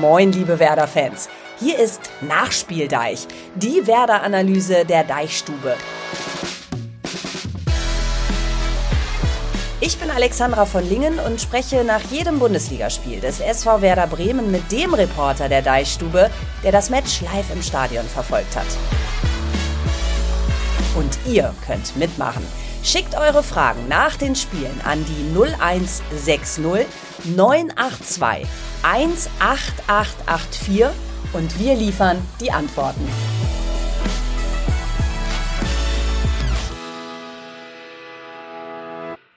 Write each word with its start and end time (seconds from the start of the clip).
Moin, 0.00 0.32
liebe 0.32 0.58
Werder-Fans. 0.58 1.28
Hier 1.60 1.78
ist 1.78 2.00
Nachspieldeich, 2.20 3.28
die 3.54 3.86
Werder-Analyse 3.86 4.84
der 4.84 5.04
Deichstube. 5.04 5.76
Ich 9.80 9.96
bin 9.98 10.10
Alexandra 10.10 10.64
von 10.64 10.88
Lingen 10.88 11.20
und 11.20 11.40
spreche 11.40 11.84
nach 11.84 12.00
jedem 12.10 12.40
Bundesligaspiel 12.40 13.20
des 13.20 13.38
SV 13.38 13.82
Werder 13.82 14.08
Bremen 14.08 14.50
mit 14.50 14.72
dem 14.72 14.94
Reporter 14.94 15.48
der 15.48 15.62
Deichstube, 15.62 16.28
der 16.64 16.72
das 16.72 16.90
Match 16.90 17.20
live 17.20 17.52
im 17.52 17.62
Stadion 17.62 18.06
verfolgt 18.06 18.56
hat. 18.56 18.66
Und 20.96 21.18
ihr 21.24 21.54
könnt 21.66 21.96
mitmachen. 21.96 22.44
Schickt 22.84 23.16
eure 23.16 23.42
Fragen 23.42 23.88
nach 23.88 24.14
den 24.16 24.36
Spielen 24.36 24.78
an 24.84 25.04
die 25.06 25.34
0160 25.34 26.86
982 27.24 28.46
18884 28.82 30.84
und 31.32 31.58
wir 31.58 31.74
liefern 31.76 32.18
die 32.40 32.52
Antworten. 32.52 33.08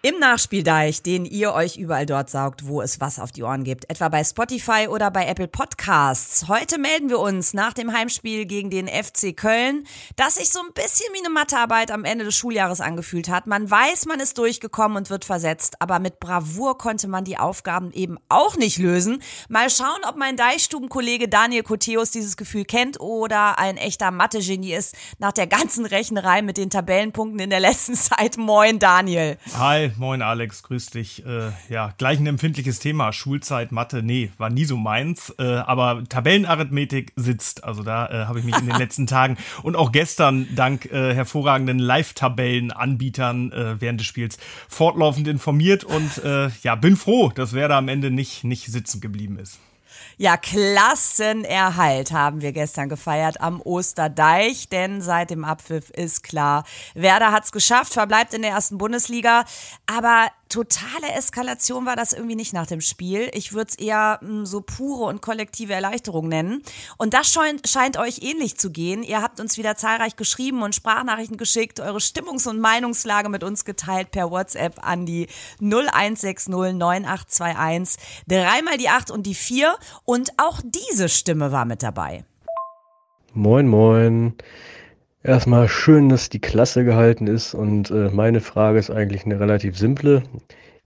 Im 0.07 0.19
Nachspieldeich, 0.19 1.01
den 1.01 1.25
ihr 1.25 1.53
euch 1.53 1.75
überall 1.75 2.05
dort 2.05 2.29
saugt, 2.29 2.65
wo 2.65 2.81
es 2.81 3.01
was 3.01 3.19
auf 3.19 3.33
die 3.33 3.43
Ohren 3.43 3.65
gibt, 3.65 3.89
etwa 3.89 4.07
bei 4.07 4.23
Spotify 4.23 4.87
oder 4.89 5.11
bei 5.11 5.25
Apple 5.25 5.49
Podcasts. 5.49 6.47
Heute 6.47 6.77
melden 6.77 7.09
wir 7.09 7.19
uns 7.19 7.53
nach 7.53 7.73
dem 7.73 7.91
Heimspiel 7.91 8.45
gegen 8.45 8.69
den 8.69 8.87
FC 8.87 9.35
Köln, 9.35 9.85
das 10.15 10.35
sich 10.35 10.49
so 10.49 10.61
ein 10.61 10.71
bisschen 10.71 11.13
wie 11.13 11.19
eine 11.19 11.29
Mathearbeit 11.29 11.91
am 11.91 12.05
Ende 12.05 12.23
des 12.23 12.37
Schuljahres 12.37 12.79
angefühlt 12.79 13.27
hat. 13.27 13.47
Man 13.47 13.69
weiß, 13.69 14.05
man 14.05 14.21
ist 14.21 14.37
durchgekommen 14.37 14.95
und 14.95 15.09
wird 15.09 15.25
versetzt, 15.25 15.81
aber 15.81 15.99
mit 15.99 16.21
Bravour 16.21 16.77
konnte 16.77 17.09
man 17.09 17.25
die 17.25 17.37
Aufgaben 17.37 17.91
eben 17.91 18.17
auch 18.29 18.55
nicht 18.55 18.77
lösen. 18.77 19.21
Mal 19.49 19.69
schauen, 19.69 20.05
ob 20.07 20.15
mein 20.15 20.37
Deichstubenkollege 20.37 21.27
Daniel 21.27 21.63
Koteus 21.63 22.11
dieses 22.11 22.37
Gefühl 22.37 22.63
kennt 22.63 23.01
oder 23.01 23.59
ein 23.59 23.75
echter 23.75 24.11
Mathe-Genie 24.11 24.73
ist 24.73 24.95
nach 25.19 25.33
der 25.33 25.47
ganzen 25.47 25.85
Rechnerei 25.85 26.43
mit 26.43 26.55
den 26.55 26.69
Tabellenpunkten 26.69 27.41
in 27.41 27.49
der 27.49 27.59
letzten 27.59 27.95
Zeit. 27.95 28.37
Moin, 28.37 28.79
Daniel. 28.79 29.37
Hi 29.57 29.96
moin 29.97 30.21
Alex, 30.21 30.63
grüß 30.63 30.87
dich. 30.87 31.25
Äh, 31.25 31.51
ja, 31.69 31.93
gleich 31.97 32.19
ein 32.19 32.27
empfindliches 32.27 32.79
Thema. 32.79 33.13
Schulzeit, 33.13 33.71
Mathe, 33.71 34.03
nee, 34.03 34.31
war 34.37 34.49
nie 34.49 34.65
so 34.65 34.77
meins. 34.77 35.33
Äh, 35.37 35.43
aber 35.43 36.03
Tabellenarithmetik 36.07 37.13
sitzt. 37.15 37.63
Also 37.63 37.83
da 37.83 38.07
äh, 38.07 38.25
habe 38.25 38.39
ich 38.39 38.45
mich 38.45 38.57
in 38.57 38.67
den 38.67 38.75
letzten 38.77 39.07
Tagen 39.07 39.37
und 39.63 39.75
auch 39.75 39.91
gestern 39.91 40.47
dank 40.55 40.85
äh, 40.85 41.13
hervorragenden 41.13 41.79
Live-Tabellenanbietern 41.79 43.51
äh, 43.51 43.81
während 43.81 43.99
des 43.99 44.07
Spiels 44.07 44.37
fortlaufend 44.67 45.27
informiert 45.27 45.83
und 45.83 46.23
äh, 46.23 46.49
ja, 46.63 46.75
bin 46.75 46.95
froh, 46.95 47.31
dass 47.33 47.53
wer 47.53 47.67
da 47.67 47.77
am 47.77 47.87
Ende 47.87 48.11
nicht, 48.11 48.43
nicht 48.43 48.65
sitzen 48.67 49.01
geblieben 49.01 49.37
ist. 49.39 49.59
Ja, 50.19 50.35
Klassenerhalt 50.35 52.11
haben 52.11 52.41
wir 52.41 52.51
gestern 52.51 52.89
gefeiert 52.89 53.39
am 53.39 53.61
Osterdeich, 53.61 54.67
denn 54.67 54.99
seit 54.99 55.29
dem 55.29 55.45
Abpfiff 55.45 55.91
ist 55.91 56.23
klar, 56.23 56.63
Werder 56.95 57.31
hat's 57.31 57.51
geschafft, 57.51 57.93
verbleibt 57.93 58.33
in 58.33 58.41
der 58.41 58.49
ersten 58.49 58.79
Bundesliga, 58.79 59.45
aber 59.85 60.29
totale 60.49 61.11
Eskalation 61.15 61.85
war 61.85 61.95
das 61.95 62.13
irgendwie 62.13 62.35
nicht 62.35 62.53
nach 62.53 62.67
dem 62.67 62.81
Spiel. 62.81 63.29
Ich 63.33 63.53
würde 63.53 63.69
es 63.69 63.75
eher 63.75 64.19
mh, 64.21 64.27
hm, 64.27 64.45
so 64.45 64.61
pure 64.61 65.05
und 65.05 65.21
kollektive 65.21 65.73
Erleichterung 65.73 66.27
nennen. 66.27 66.63
Und 66.97 67.13
das 67.13 67.31
scheint, 67.31 67.67
scheint 67.67 67.97
euch 67.97 68.19
ähnlich 68.21 68.57
zu 68.57 68.71
gehen. 68.71 69.03
Ihr 69.03 69.21
habt 69.21 69.39
uns 69.39 69.57
wieder 69.57 69.75
zahlreich 69.75 70.15
geschrieben 70.15 70.61
und 70.61 70.75
Sprachnachrichten 70.75 71.37
geschickt, 71.37 71.79
eure 71.79 71.99
Stimmungs- 71.99 72.47
und 72.47 72.59
Meinungslage 72.59 73.29
mit 73.29 73.43
uns 73.43 73.65
geteilt 73.65 74.11
per 74.11 74.31
WhatsApp 74.31 74.85
an 74.85 75.05
die 75.05 75.27
0160 75.59 76.49
9821. 76.49 78.01
Dreimal 78.27 78.77
die 78.77 78.89
8 78.89 79.11
und 79.11 79.25
die 79.25 79.35
4. 79.35 79.75
Und 80.05 80.31
auch 80.37 80.61
diese 80.63 81.09
Stimme 81.09 81.51
war 81.51 81.65
mit 81.65 81.83
dabei. 81.83 82.25
Moin, 83.33 83.67
moin. 83.67 84.35
Erstmal 85.23 85.67
schön, 85.67 86.09
dass 86.09 86.29
die 86.29 86.39
Klasse 86.39 86.85
gehalten 86.85 87.25
ist 87.25 87.55
und 87.55 87.89
äh, 87.89 88.09
meine 88.13 88.39
Frage 88.39 88.77
ist 88.77 88.91
eigentlich 88.91 89.25
eine 89.25 89.39
relativ 89.39 89.77
simple. 89.77 90.23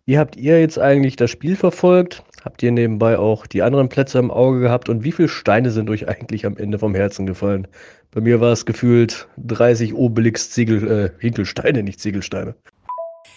Wie 0.06 0.18
habt 0.18 0.38
ihr 0.38 0.59
jetzt 0.59 0.80
eigentlich 0.80 1.18
das 1.18 1.30
Spiel 1.30 1.56
verfolgt? 1.56 2.24
Habt 2.44 2.64
ihr 2.64 2.72
nebenbei 2.72 3.19
auch 3.19 3.46
die 3.46 3.62
anderen 3.62 3.90
Plätze 3.90 4.19
im 4.19 4.31
Auge 4.31 4.62
gehabt 4.62 4.90
und 4.90 5.03
wie 5.03 5.12
viele 5.12 5.28
Steine 5.28 5.69
sind 5.69 5.90
euch 5.90 6.08
eigentlich 6.08 6.46
am 6.46 6.58
Ende 6.58 6.80
vom 6.80 6.96
Herzen 6.96 7.25
gefallen? 7.25 7.68
Bei 8.12 8.22
mir 8.22 8.40
war 8.42 8.53
es 8.53 8.66
gefühlt 8.66 9.28
30 9.38 9.94
Obelix-Ziegel, 9.94 10.88
äh, 10.92 11.12
Hinkelsteine, 11.19 11.84
nicht 11.84 12.00
Ziegelsteine. 12.00 12.56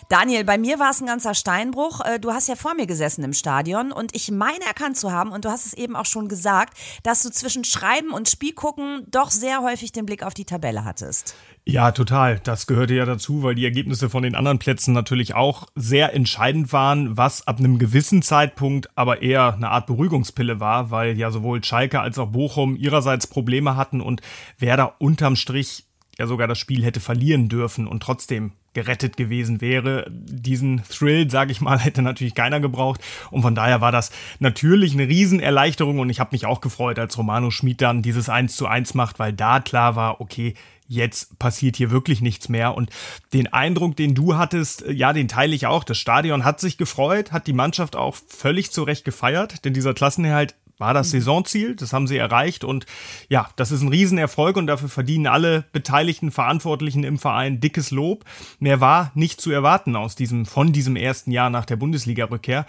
Daniel, 0.08 0.44
bei 0.44 0.58
mir 0.58 0.78
war 0.78 0.90
es 0.90 1.00
ein 1.00 1.06
ganzer 1.06 1.34
Steinbruch. 1.34 2.00
Äh, 2.00 2.18
du 2.18 2.32
hast 2.32 2.48
ja 2.48 2.56
vor 2.56 2.74
mir 2.74 2.86
gesessen 2.86 3.24
im 3.24 3.32
Stadion 3.32 3.92
und 3.92 4.14
ich 4.14 4.30
meine 4.30 4.64
erkannt 4.64 4.96
zu 4.96 5.12
haben, 5.12 5.30
und 5.30 5.44
du 5.44 5.50
hast 5.50 5.66
es 5.66 5.74
eben 5.74 5.96
auch 5.96 6.06
schon 6.06 6.28
gesagt, 6.28 6.76
dass 7.02 7.22
du 7.22 7.30
zwischen 7.30 7.64
Schreiben 7.64 8.10
und 8.10 8.28
Spiel 8.28 8.52
gucken 8.52 9.06
doch 9.10 9.30
sehr 9.30 9.62
häufig 9.62 9.92
den 9.92 10.06
Blick 10.06 10.22
auf 10.22 10.34
die 10.34 10.44
Tabelle 10.44 10.84
hattest. 10.84 11.34
Ja, 11.66 11.92
total. 11.92 12.40
Das 12.40 12.66
gehörte 12.66 12.94
ja 12.94 13.06
dazu, 13.06 13.42
weil 13.42 13.54
die 13.54 13.64
Ergebnisse 13.64 14.10
von 14.10 14.22
den 14.22 14.34
anderen 14.34 14.58
Plätzen 14.58 14.92
natürlich 14.92 15.34
auch 15.34 15.66
sehr 15.74 16.14
entscheidend 16.14 16.72
waren, 16.72 17.16
was 17.16 17.46
ab 17.46 17.58
einem 17.58 17.78
gewissen 17.78 18.20
Zeitpunkt 18.20 18.88
aber 18.96 19.22
eher 19.22 19.54
eine 19.54 19.70
Art 19.70 19.86
Beruhigungspille 19.86 20.60
war, 20.60 20.90
weil 20.90 21.18
ja 21.18 21.30
sowohl 21.30 21.64
Schalke 21.64 22.00
als 22.00 22.18
auch 22.18 22.28
Bochum 22.28 22.76
ihrerseits 22.76 23.26
Probleme 23.26 23.76
hatten 23.76 24.02
und 24.02 24.20
Werder 24.58 24.96
unterm 24.98 25.36
Strich 25.36 25.86
ja 26.18 26.26
sogar 26.26 26.46
das 26.46 26.58
Spiel 26.58 26.84
hätte 26.84 27.00
verlieren 27.00 27.48
dürfen 27.48 27.86
und 27.86 28.02
trotzdem 28.02 28.52
gerettet 28.74 29.16
gewesen 29.16 29.60
wäre. 29.60 30.06
Diesen 30.10 30.82
Thrill, 30.88 31.30
sage 31.30 31.52
ich 31.52 31.60
mal, 31.60 31.78
hätte 31.80 32.02
natürlich 32.02 32.34
keiner 32.34 32.60
gebraucht. 32.60 33.00
Und 33.30 33.42
von 33.42 33.54
daher 33.54 33.80
war 33.80 33.92
das 33.92 34.10
natürlich 34.38 34.92
eine 34.92 35.08
Riesenerleichterung. 35.08 35.98
Und 35.98 36.10
ich 36.10 36.20
habe 36.20 36.30
mich 36.32 36.46
auch 36.46 36.60
gefreut, 36.60 36.98
als 36.98 37.16
Romano 37.16 37.50
Schmid 37.50 37.80
dann 37.80 38.02
dieses 38.02 38.28
1 38.28 38.56
zu 38.56 38.66
1 38.66 38.94
macht, 38.94 39.18
weil 39.18 39.32
da 39.32 39.60
klar 39.60 39.96
war, 39.96 40.20
okay, 40.20 40.54
jetzt 40.86 41.38
passiert 41.38 41.76
hier 41.76 41.90
wirklich 41.90 42.20
nichts 42.20 42.48
mehr. 42.48 42.74
Und 42.74 42.90
den 43.32 43.52
Eindruck, 43.52 43.96
den 43.96 44.14
du 44.14 44.36
hattest, 44.36 44.84
ja, 44.88 45.12
den 45.12 45.28
teile 45.28 45.54
ich 45.54 45.66
auch. 45.66 45.84
Das 45.84 45.98
Stadion 45.98 46.44
hat 46.44 46.60
sich 46.60 46.76
gefreut, 46.76 47.32
hat 47.32 47.46
die 47.46 47.52
Mannschaft 47.52 47.96
auch 47.96 48.16
völlig 48.28 48.70
zu 48.70 48.82
Recht 48.82 49.04
gefeiert, 49.04 49.64
denn 49.64 49.72
dieser 49.72 49.94
Klassenerhalt 49.94 50.54
war 50.78 50.94
das. 50.94 51.10
Saisonziel. 51.10 51.76
Das 51.76 51.92
haben 51.92 52.06
sie 52.06 52.16
erreicht 52.16 52.64
und 52.64 52.86
ja, 53.28 53.48
das 53.56 53.70
ist 53.70 53.82
ein 53.82 53.88
Riesenerfolg 53.88 54.56
und 54.56 54.66
dafür 54.66 54.88
verdienen 54.88 55.26
alle 55.26 55.64
beteiligten 55.72 56.30
Verantwortlichen 56.30 57.04
im 57.04 57.18
Verein 57.18 57.60
dickes 57.60 57.90
Lob. 57.90 58.24
Mehr 58.58 58.80
war 58.80 59.12
nicht 59.14 59.40
zu 59.40 59.50
erwarten 59.50 59.96
aus 59.96 60.16
diesem, 60.16 60.46
von 60.46 60.72
diesem 60.72 60.96
ersten 60.96 61.30
Jahr 61.30 61.50
nach 61.50 61.64
der 61.64 61.76
Bundesliga-Rückkehr. 61.76 62.66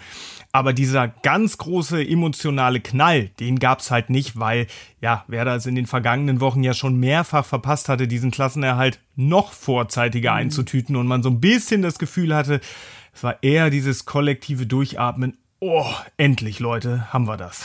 Aber 0.52 0.72
dieser 0.72 1.08
ganz 1.08 1.58
große 1.58 2.06
emotionale 2.06 2.80
Knall, 2.80 3.30
den 3.40 3.58
gab's 3.58 3.90
halt 3.90 4.10
nicht, 4.10 4.38
weil 4.38 4.66
ja, 5.00 5.24
Werder 5.28 5.56
es 5.56 5.66
in 5.66 5.74
den 5.74 5.86
vergangenen 5.86 6.40
Wochen 6.40 6.62
ja 6.62 6.74
schon 6.74 6.96
mehrfach 6.96 7.44
verpasst 7.44 7.88
hatte, 7.88 8.08
diesen 8.08 8.30
Klassenerhalt 8.30 9.00
noch 9.16 9.52
vorzeitiger 9.52 10.32
mhm. 10.32 10.38
einzutüten 10.38 10.96
und 10.96 11.06
man 11.06 11.22
so 11.22 11.30
ein 11.30 11.40
bisschen 11.40 11.82
das 11.82 11.98
Gefühl 11.98 12.34
hatte, 12.34 12.60
es 13.12 13.22
war 13.22 13.42
eher 13.42 13.70
dieses 13.70 14.04
kollektive 14.04 14.66
Durchatmen. 14.66 15.38
Oh, 15.58 15.86
endlich, 16.18 16.58
Leute, 16.58 17.12
haben 17.14 17.26
wir 17.26 17.38
das. 17.38 17.64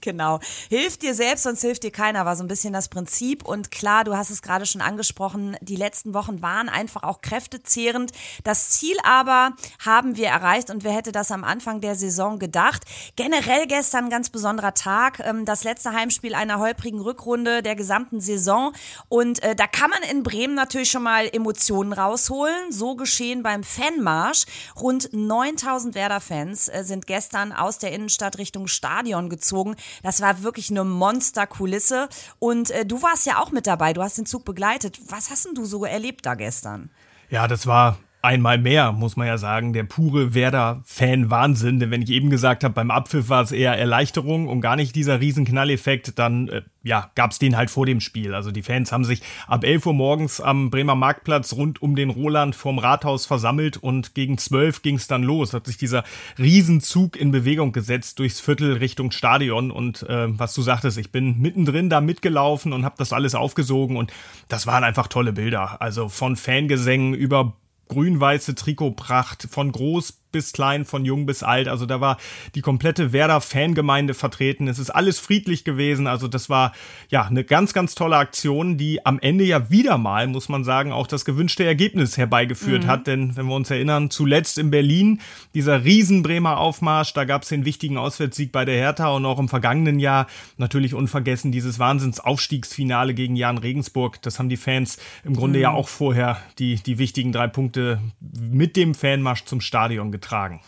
Genau. 0.00 0.40
Hilft 0.68 1.02
dir 1.02 1.14
selbst, 1.14 1.44
sonst 1.44 1.60
hilft 1.60 1.82
dir 1.82 1.90
keiner, 1.90 2.24
war 2.24 2.36
so 2.36 2.44
ein 2.44 2.48
bisschen 2.48 2.72
das 2.72 2.88
Prinzip. 2.88 3.44
Und 3.44 3.70
klar, 3.70 4.04
du 4.04 4.16
hast 4.16 4.30
es 4.30 4.42
gerade 4.42 4.66
schon 4.66 4.80
angesprochen, 4.80 5.56
die 5.60 5.76
letzten 5.76 6.14
Wochen 6.14 6.42
waren 6.42 6.68
einfach 6.68 7.02
auch 7.02 7.20
kräftezehrend. 7.20 8.12
Das 8.44 8.70
Ziel 8.70 8.96
aber 9.04 9.52
haben 9.84 10.16
wir 10.16 10.28
erreicht 10.28 10.70
und 10.70 10.84
wer 10.84 10.92
hätte 10.92 11.12
das 11.12 11.30
am 11.30 11.44
Anfang 11.44 11.80
der 11.80 11.94
Saison 11.94 12.38
gedacht? 12.38 12.84
Generell 13.16 13.66
gestern 13.66 14.10
ganz 14.10 14.30
besonderer 14.30 14.74
Tag, 14.74 15.20
ähm, 15.20 15.44
das 15.44 15.64
letzte 15.64 15.92
Heimspiel 15.92 16.34
einer 16.34 16.58
holprigen 16.58 17.00
Rückrunde 17.00 17.62
der 17.62 17.76
gesamten 17.76 18.20
Saison. 18.20 18.72
Und 19.08 19.42
äh, 19.42 19.54
da 19.54 19.66
kann 19.66 19.90
man 19.90 20.02
in 20.02 20.22
Bremen 20.22 20.54
natürlich 20.54 20.90
schon 20.90 21.02
mal 21.02 21.28
Emotionen 21.32 21.92
rausholen. 21.92 22.70
So 22.70 22.96
geschehen 22.96 23.42
beim 23.42 23.64
Fanmarsch. 23.64 24.44
Rund 24.80 25.10
9000 25.12 25.94
Werder-Fans 25.94 26.68
äh, 26.68 26.84
sind 26.84 27.06
gestern 27.06 27.52
aus 27.52 27.78
der 27.78 27.92
Innenstadt 27.92 28.38
Richtung 28.38 28.66
Stadion 28.66 29.28
gezogen. 29.28 29.76
Das 30.02 30.20
war 30.20 30.42
wirklich 30.42 30.70
eine 30.70 30.84
Monsterkulisse. 30.84 32.08
Und 32.38 32.70
äh, 32.70 32.84
du 32.86 33.02
warst 33.02 33.26
ja 33.26 33.38
auch 33.38 33.50
mit 33.50 33.66
dabei, 33.66 33.92
du 33.92 34.02
hast 34.02 34.18
den 34.18 34.26
Zug 34.26 34.44
begleitet. 34.44 34.98
Was 35.08 35.30
hast 35.30 35.46
denn 35.46 35.54
du 35.54 35.64
so 35.64 35.84
erlebt 35.84 36.26
da 36.26 36.34
gestern? 36.34 36.90
Ja, 37.30 37.48
das 37.48 37.66
war 37.66 37.98
einmal 38.22 38.56
mehr, 38.56 38.92
muss 38.92 39.16
man 39.16 39.26
ja 39.26 39.36
sagen, 39.36 39.72
der 39.72 39.82
pure 39.82 40.32
Werder-Fan-Wahnsinn. 40.32 41.80
Denn 41.80 41.90
wenn 41.90 42.02
ich 42.02 42.10
eben 42.10 42.30
gesagt 42.30 42.62
habe, 42.62 42.72
beim 42.72 42.92
Abpfiff 42.92 43.28
war 43.28 43.42
es 43.42 43.50
eher 43.50 43.76
Erleichterung 43.76 44.48
und 44.48 44.60
gar 44.60 44.76
nicht 44.76 44.94
dieser 44.94 45.20
Riesenknalleffekt, 45.20 46.18
dann 46.18 46.48
äh, 46.48 46.62
ja, 46.84 47.10
gab 47.16 47.32
es 47.32 47.40
den 47.40 47.56
halt 47.56 47.70
vor 47.70 47.84
dem 47.84 48.00
Spiel. 48.00 48.34
Also 48.34 48.52
die 48.52 48.62
Fans 48.62 48.92
haben 48.92 49.04
sich 49.04 49.22
ab 49.48 49.64
11 49.64 49.86
Uhr 49.86 49.94
morgens 49.94 50.40
am 50.40 50.70
Bremer 50.70 50.94
Marktplatz 50.94 51.52
rund 51.54 51.82
um 51.82 51.96
den 51.96 52.10
Roland 52.10 52.54
vorm 52.54 52.78
Rathaus 52.78 53.26
versammelt 53.26 53.76
und 53.76 54.14
gegen 54.14 54.38
12 54.38 54.82
ging 54.82 54.96
es 54.96 55.08
dann 55.08 55.24
los. 55.24 55.52
Hat 55.52 55.66
sich 55.66 55.76
dieser 55.76 56.04
Riesenzug 56.38 57.16
in 57.16 57.32
Bewegung 57.32 57.72
gesetzt 57.72 58.20
durchs 58.20 58.40
Viertel 58.40 58.74
Richtung 58.74 59.10
Stadion 59.10 59.72
und 59.72 60.04
äh, 60.08 60.26
was 60.38 60.54
du 60.54 60.62
sagtest, 60.62 60.96
ich 60.96 61.10
bin 61.10 61.40
mittendrin 61.40 61.90
da 61.90 62.00
mitgelaufen 62.00 62.72
und 62.72 62.84
habe 62.84 62.94
das 62.98 63.12
alles 63.12 63.34
aufgesogen 63.34 63.96
und 63.96 64.12
das 64.48 64.66
waren 64.68 64.84
einfach 64.84 65.08
tolle 65.08 65.32
Bilder. 65.32 65.82
Also 65.82 66.08
von 66.08 66.36
Fangesängen 66.36 67.14
über 67.14 67.56
grün-weiße 67.92 68.54
Trikotpracht 68.54 69.48
von 69.50 69.70
groß 69.70 70.21
bis 70.32 70.52
klein, 70.52 70.84
von 70.84 71.04
jung 71.04 71.26
bis 71.26 71.42
alt. 71.42 71.68
Also 71.68 71.86
da 71.86 72.00
war 72.00 72.16
die 72.54 72.60
komplette 72.60 73.12
Werder-Fangemeinde 73.12 74.14
vertreten. 74.14 74.68
Es 74.68 74.78
ist 74.78 74.90
alles 74.90 75.18
friedlich 75.18 75.64
gewesen. 75.64 76.06
Also 76.06 76.28
das 76.28 76.50
war 76.50 76.72
ja 77.08 77.24
eine 77.24 77.44
ganz, 77.44 77.72
ganz 77.72 77.94
tolle 77.94 78.16
Aktion, 78.16 78.78
die 78.78 79.04
am 79.06 79.18
Ende 79.20 79.44
ja 79.44 79.70
wieder 79.70 79.98
mal, 79.98 80.26
muss 80.26 80.48
man 80.48 80.64
sagen, 80.64 80.92
auch 80.92 81.06
das 81.06 81.24
gewünschte 81.24 81.64
Ergebnis 81.64 82.16
herbeigeführt 82.16 82.84
mhm. 82.84 82.88
hat. 82.88 83.06
Denn 83.06 83.36
wenn 83.36 83.46
wir 83.46 83.54
uns 83.54 83.70
erinnern, 83.70 84.10
zuletzt 84.10 84.58
in 84.58 84.70
Berlin, 84.70 85.20
dieser 85.54 85.84
riesen 85.84 86.22
Bremer 86.22 86.58
Aufmarsch, 86.58 87.12
da 87.12 87.24
gab 87.24 87.42
es 87.42 87.50
den 87.50 87.64
wichtigen 87.64 87.98
Auswärtssieg 87.98 88.52
bei 88.52 88.64
der 88.64 88.76
Hertha 88.76 89.08
und 89.08 89.26
auch 89.26 89.38
im 89.38 89.48
vergangenen 89.48 89.98
Jahr 89.98 90.26
natürlich 90.56 90.94
unvergessen 90.94 91.52
dieses 91.52 91.78
Wahnsinnsaufstiegsfinale 91.78 93.14
gegen 93.14 93.36
Jan 93.36 93.58
Regensburg. 93.58 94.20
Das 94.22 94.38
haben 94.38 94.48
die 94.48 94.56
Fans 94.56 94.98
im 95.24 95.34
Grunde 95.34 95.58
mhm. 95.58 95.62
ja 95.62 95.70
auch 95.72 95.88
vorher 95.88 96.38
die, 96.58 96.76
die 96.76 96.98
wichtigen 96.98 97.32
drei 97.32 97.46
Punkte 97.46 98.00
mit 98.20 98.76
dem 98.76 98.94
Fanmarsch 98.94 99.44
zum 99.44 99.60
Stadion 99.60 100.10
getragen. 100.22 100.60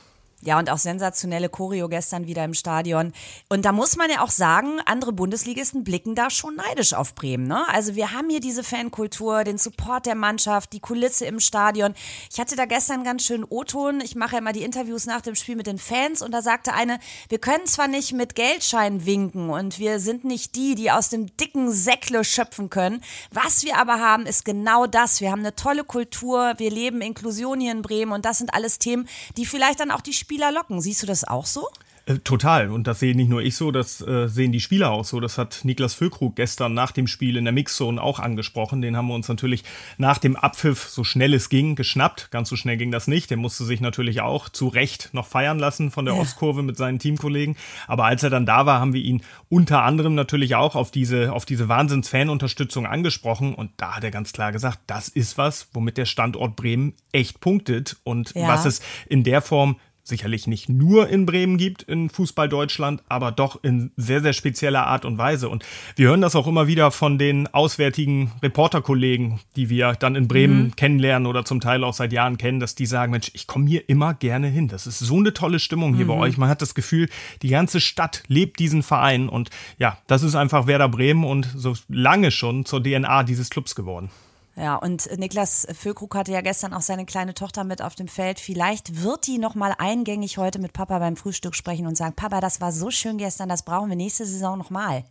Ja, 0.44 0.58
und 0.58 0.68
auch 0.68 0.78
sensationelle 0.78 1.48
Choreo 1.48 1.88
gestern 1.88 2.26
wieder 2.26 2.44
im 2.44 2.52
Stadion. 2.52 3.12
Und 3.48 3.64
da 3.64 3.72
muss 3.72 3.96
man 3.96 4.10
ja 4.10 4.22
auch 4.22 4.30
sagen, 4.30 4.78
andere 4.84 5.12
Bundesligisten 5.12 5.84
blicken 5.84 6.14
da 6.14 6.28
schon 6.28 6.56
neidisch 6.56 6.92
auf 6.92 7.14
Bremen. 7.14 7.46
Ne? 7.46 7.66
Also 7.68 7.94
wir 7.94 8.12
haben 8.12 8.28
hier 8.28 8.40
diese 8.40 8.62
Fankultur, 8.62 9.44
den 9.44 9.56
Support 9.56 10.04
der 10.04 10.14
Mannschaft, 10.14 10.74
die 10.74 10.80
Kulisse 10.80 11.24
im 11.24 11.40
Stadion. 11.40 11.94
Ich 12.30 12.38
hatte 12.38 12.56
da 12.56 12.66
gestern 12.66 13.04
ganz 13.04 13.24
schönen 13.24 13.44
O-Ton. 13.48 14.02
Ich 14.02 14.16
mache 14.16 14.32
ja 14.32 14.38
immer 14.38 14.52
die 14.52 14.64
Interviews 14.64 15.06
nach 15.06 15.22
dem 15.22 15.34
Spiel 15.34 15.56
mit 15.56 15.66
den 15.66 15.78
Fans 15.78 16.20
und 16.20 16.32
da 16.32 16.42
sagte 16.42 16.74
eine, 16.74 16.98
wir 17.30 17.38
können 17.38 17.64
zwar 17.66 17.88
nicht 17.88 18.12
mit 18.12 18.34
Geldscheinen 18.34 19.06
winken 19.06 19.48
und 19.48 19.78
wir 19.78 19.98
sind 19.98 20.24
nicht 20.24 20.56
die, 20.56 20.74
die 20.74 20.90
aus 20.90 21.08
dem 21.08 21.34
dicken 21.38 21.72
Säckle 21.72 22.22
schöpfen 22.22 22.68
können. 22.68 23.02
Was 23.30 23.64
wir 23.64 23.78
aber 23.78 23.98
haben, 23.98 24.26
ist 24.26 24.44
genau 24.44 24.86
das. 24.86 25.22
Wir 25.22 25.30
haben 25.30 25.40
eine 25.40 25.56
tolle 25.56 25.84
Kultur, 25.84 26.52
wir 26.58 26.70
leben 26.70 27.00
Inklusion 27.00 27.60
hier 27.60 27.72
in 27.72 27.80
Bremen 27.80 28.12
und 28.12 28.26
das 28.26 28.38
sind 28.38 28.52
alles 28.52 28.78
Themen, 28.78 29.08
die 29.38 29.46
vielleicht 29.46 29.80
dann 29.80 29.90
auch 29.90 30.02
die 30.02 30.12
Spieler 30.12 30.33
Spieler 30.34 30.50
locken. 30.50 30.80
Siehst 30.80 31.00
du 31.00 31.06
das 31.06 31.22
auch 31.22 31.46
so? 31.46 31.68
Äh, 32.06 32.18
total. 32.18 32.70
Und 32.70 32.88
das 32.88 32.98
sehe 32.98 33.14
nicht 33.14 33.30
nur 33.30 33.40
ich 33.40 33.54
so, 33.54 33.70
das 33.70 34.00
äh, 34.00 34.26
sehen 34.26 34.50
die 34.50 34.60
Spieler 34.60 34.90
auch 34.90 35.04
so. 35.04 35.20
Das 35.20 35.38
hat 35.38 35.60
Niklas 35.62 35.94
Füllkrug 35.94 36.34
gestern 36.34 36.74
nach 36.74 36.90
dem 36.90 37.06
Spiel 37.06 37.36
in 37.36 37.44
der 37.44 37.52
Mixzone 37.52 38.02
auch 38.02 38.18
angesprochen. 38.18 38.82
Den 38.82 38.96
haben 38.96 39.06
wir 39.06 39.14
uns 39.14 39.28
natürlich 39.28 39.62
nach 39.96 40.18
dem 40.18 40.34
Abpfiff, 40.34 40.88
so 40.88 41.04
schnell 41.04 41.32
es 41.34 41.48
ging, 41.50 41.76
geschnappt. 41.76 42.32
Ganz 42.32 42.48
so 42.48 42.56
schnell 42.56 42.76
ging 42.76 42.90
das 42.90 43.06
nicht. 43.06 43.30
Der 43.30 43.36
musste 43.36 43.64
sich 43.64 43.80
natürlich 43.80 44.22
auch 44.22 44.48
zu 44.48 44.66
Recht 44.66 45.10
noch 45.12 45.26
feiern 45.26 45.60
lassen 45.60 45.92
von 45.92 46.04
der 46.04 46.14
ja. 46.14 46.20
Ostkurve 46.20 46.64
mit 46.64 46.76
seinen 46.76 46.98
Teamkollegen. 46.98 47.56
Aber 47.86 48.06
als 48.06 48.24
er 48.24 48.30
dann 48.30 48.44
da 48.44 48.66
war, 48.66 48.80
haben 48.80 48.92
wir 48.92 49.02
ihn 49.02 49.22
unter 49.48 49.84
anderem 49.84 50.16
natürlich 50.16 50.56
auch 50.56 50.74
auf 50.74 50.90
diese, 50.90 51.32
auf 51.32 51.46
diese 51.46 51.68
Wahnsinns-Fan-Unterstützung 51.68 52.86
angesprochen. 52.86 53.54
Und 53.54 53.70
da 53.76 53.94
hat 53.94 54.04
er 54.04 54.10
ganz 54.10 54.32
klar 54.32 54.50
gesagt, 54.50 54.80
das 54.88 55.08
ist 55.08 55.38
was, 55.38 55.68
womit 55.72 55.96
der 55.96 56.06
Standort 56.06 56.56
Bremen 56.56 56.94
echt 57.12 57.40
punktet 57.40 57.96
und 58.02 58.34
ja. 58.34 58.48
was 58.48 58.66
es 58.66 58.82
in 59.06 59.22
der 59.22 59.40
Form 59.40 59.76
sicherlich 60.04 60.46
nicht 60.46 60.68
nur 60.68 61.08
in 61.08 61.24
Bremen 61.24 61.56
gibt, 61.56 61.82
in 61.82 62.10
Fußball 62.10 62.48
Deutschland, 62.48 63.02
aber 63.08 63.32
doch 63.32 63.62
in 63.64 63.90
sehr, 63.96 64.20
sehr 64.20 64.34
spezieller 64.34 64.86
Art 64.86 65.06
und 65.06 65.16
Weise. 65.16 65.48
Und 65.48 65.64
wir 65.96 66.08
hören 66.08 66.20
das 66.20 66.36
auch 66.36 66.46
immer 66.46 66.66
wieder 66.66 66.90
von 66.90 67.18
den 67.18 67.52
auswärtigen 67.52 68.30
Reporterkollegen, 68.42 69.40
die 69.56 69.70
wir 69.70 69.94
dann 69.94 70.14
in 70.14 70.28
Bremen 70.28 70.64
mhm. 70.64 70.76
kennenlernen 70.76 71.26
oder 71.26 71.44
zum 71.46 71.60
Teil 71.60 71.82
auch 71.84 71.94
seit 71.94 72.12
Jahren 72.12 72.36
kennen, 72.36 72.60
dass 72.60 72.74
die 72.74 72.86
sagen, 72.86 73.12
Mensch, 73.12 73.30
ich 73.32 73.46
komme 73.46 73.66
hier 73.66 73.88
immer 73.88 74.12
gerne 74.12 74.48
hin. 74.48 74.68
Das 74.68 74.86
ist 74.86 74.98
so 74.98 75.16
eine 75.16 75.32
tolle 75.32 75.58
Stimmung 75.58 75.94
hier 75.94 76.04
mhm. 76.04 76.08
bei 76.08 76.14
euch. 76.16 76.36
Man 76.36 76.50
hat 76.50 76.60
das 76.60 76.74
Gefühl, 76.74 77.08
die 77.40 77.48
ganze 77.48 77.80
Stadt 77.80 78.22
lebt 78.28 78.58
diesen 78.58 78.82
Verein. 78.82 79.30
Und 79.30 79.48
ja, 79.78 79.98
das 80.06 80.22
ist 80.22 80.34
einfach 80.34 80.66
Werder 80.66 80.90
Bremen 80.90 81.24
und 81.24 81.48
so 81.56 81.74
lange 81.88 82.30
schon 82.30 82.66
zur 82.66 82.82
DNA 82.82 83.22
dieses 83.22 83.48
Clubs 83.48 83.74
geworden. 83.74 84.10
Ja, 84.56 84.76
und 84.76 85.08
Niklas 85.18 85.66
Füllkrug 85.72 86.14
hatte 86.14 86.30
ja 86.30 86.40
gestern 86.40 86.74
auch 86.74 86.80
seine 86.80 87.06
kleine 87.06 87.34
Tochter 87.34 87.64
mit 87.64 87.82
auf 87.82 87.96
dem 87.96 88.06
Feld. 88.06 88.38
Vielleicht 88.38 89.02
wird 89.02 89.26
die 89.26 89.38
noch 89.38 89.56
mal 89.56 89.74
eingängig 89.78 90.38
heute 90.38 90.60
mit 90.60 90.72
Papa 90.72 90.98
beim 91.00 91.16
Frühstück 91.16 91.56
sprechen 91.56 91.86
und 91.86 91.96
sagen, 91.96 92.14
Papa, 92.14 92.40
das 92.40 92.60
war 92.60 92.70
so 92.70 92.90
schön 92.90 93.18
gestern, 93.18 93.48
das 93.48 93.64
brauchen 93.64 93.88
wir 93.88 93.96
nächste 93.96 94.24
Saison 94.26 94.56
noch 94.56 94.70
mal. 94.70 95.04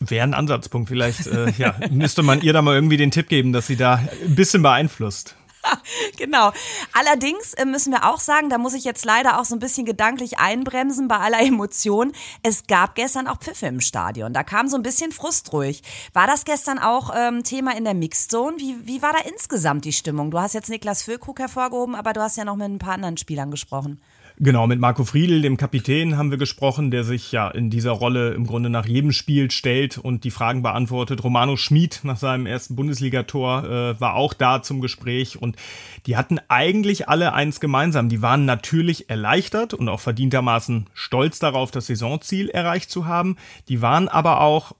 Wäre 0.00 0.24
ein 0.24 0.34
Ansatzpunkt. 0.34 0.88
Vielleicht 0.88 1.26
äh, 1.26 1.50
ja, 1.58 1.76
müsste 1.90 2.22
man 2.22 2.40
ihr 2.40 2.52
da 2.52 2.62
mal 2.62 2.74
irgendwie 2.74 2.96
den 2.96 3.10
Tipp 3.10 3.28
geben, 3.28 3.52
dass 3.52 3.66
sie 3.66 3.76
da 3.76 3.96
ein 4.24 4.34
bisschen 4.34 4.62
beeinflusst. 4.62 5.36
genau. 6.16 6.52
Allerdings 6.92 7.54
äh, 7.54 7.64
müssen 7.64 7.92
wir 7.92 8.08
auch 8.08 8.20
sagen, 8.20 8.48
da 8.48 8.58
muss 8.58 8.74
ich 8.74 8.84
jetzt 8.84 9.04
leider 9.04 9.40
auch 9.40 9.44
so 9.44 9.54
ein 9.54 9.58
bisschen 9.58 9.84
gedanklich 9.84 10.38
einbremsen 10.38 11.08
bei 11.08 11.18
aller 11.18 11.40
Emotion. 11.40 12.12
Es 12.42 12.66
gab 12.66 12.94
gestern 12.94 13.26
auch 13.26 13.38
Pfiffe 13.38 13.66
im 13.66 13.80
Stadion. 13.80 14.32
Da 14.32 14.42
kam 14.42 14.68
so 14.68 14.76
ein 14.76 14.82
bisschen 14.82 15.12
Frust 15.12 15.52
ruhig. 15.52 15.82
War 16.12 16.26
das 16.26 16.44
gestern 16.44 16.78
auch 16.78 17.12
ähm, 17.14 17.44
Thema 17.44 17.76
in 17.76 17.84
der 17.84 17.94
Mixed 17.94 18.30
Zone? 18.30 18.56
Wie, 18.58 18.76
wie 18.86 19.02
war 19.02 19.12
da 19.12 19.20
insgesamt 19.28 19.84
die 19.84 19.92
Stimmung? 19.92 20.30
Du 20.30 20.38
hast 20.38 20.54
jetzt 20.54 20.70
Niklas 20.70 21.02
Füllkrug 21.02 21.38
hervorgehoben, 21.38 21.94
aber 21.94 22.12
du 22.12 22.20
hast 22.20 22.36
ja 22.36 22.44
noch 22.44 22.56
mit 22.56 22.68
ein 22.68 22.78
paar 22.78 22.94
anderen 22.94 23.16
Spielern 23.16 23.50
gesprochen. 23.50 24.00
Genau, 24.42 24.66
mit 24.66 24.80
Marco 24.80 25.04
Friedl, 25.04 25.42
dem 25.42 25.58
Kapitän, 25.58 26.16
haben 26.16 26.30
wir 26.30 26.38
gesprochen, 26.38 26.90
der 26.90 27.04
sich 27.04 27.30
ja 27.30 27.50
in 27.50 27.68
dieser 27.68 27.90
Rolle 27.90 28.32
im 28.32 28.46
Grunde 28.46 28.70
nach 28.70 28.86
jedem 28.86 29.12
Spiel 29.12 29.50
stellt 29.50 29.98
und 29.98 30.24
die 30.24 30.30
Fragen 30.30 30.62
beantwortet. 30.62 31.22
Romano 31.22 31.58
Schmid 31.58 32.00
nach 32.04 32.16
seinem 32.16 32.46
ersten 32.46 32.74
Bundesligator 32.74 33.64
äh, 33.64 34.00
war 34.00 34.14
auch 34.14 34.32
da 34.32 34.62
zum 34.62 34.80
Gespräch 34.80 35.36
und 35.42 35.56
die 36.06 36.16
hatten 36.16 36.38
eigentlich 36.48 37.06
alle 37.06 37.34
eins 37.34 37.60
gemeinsam. 37.60 38.08
Die 38.08 38.22
waren 38.22 38.46
natürlich 38.46 39.10
erleichtert 39.10 39.74
und 39.74 39.90
auch 39.90 40.00
verdientermaßen 40.00 40.88
stolz 40.94 41.38
darauf, 41.38 41.70
das 41.70 41.88
Saisonziel 41.88 42.48
erreicht 42.48 42.90
zu 42.90 43.04
haben. 43.04 43.36
Die 43.68 43.82
waren 43.82 44.08
aber 44.08 44.40
auch, 44.40 44.72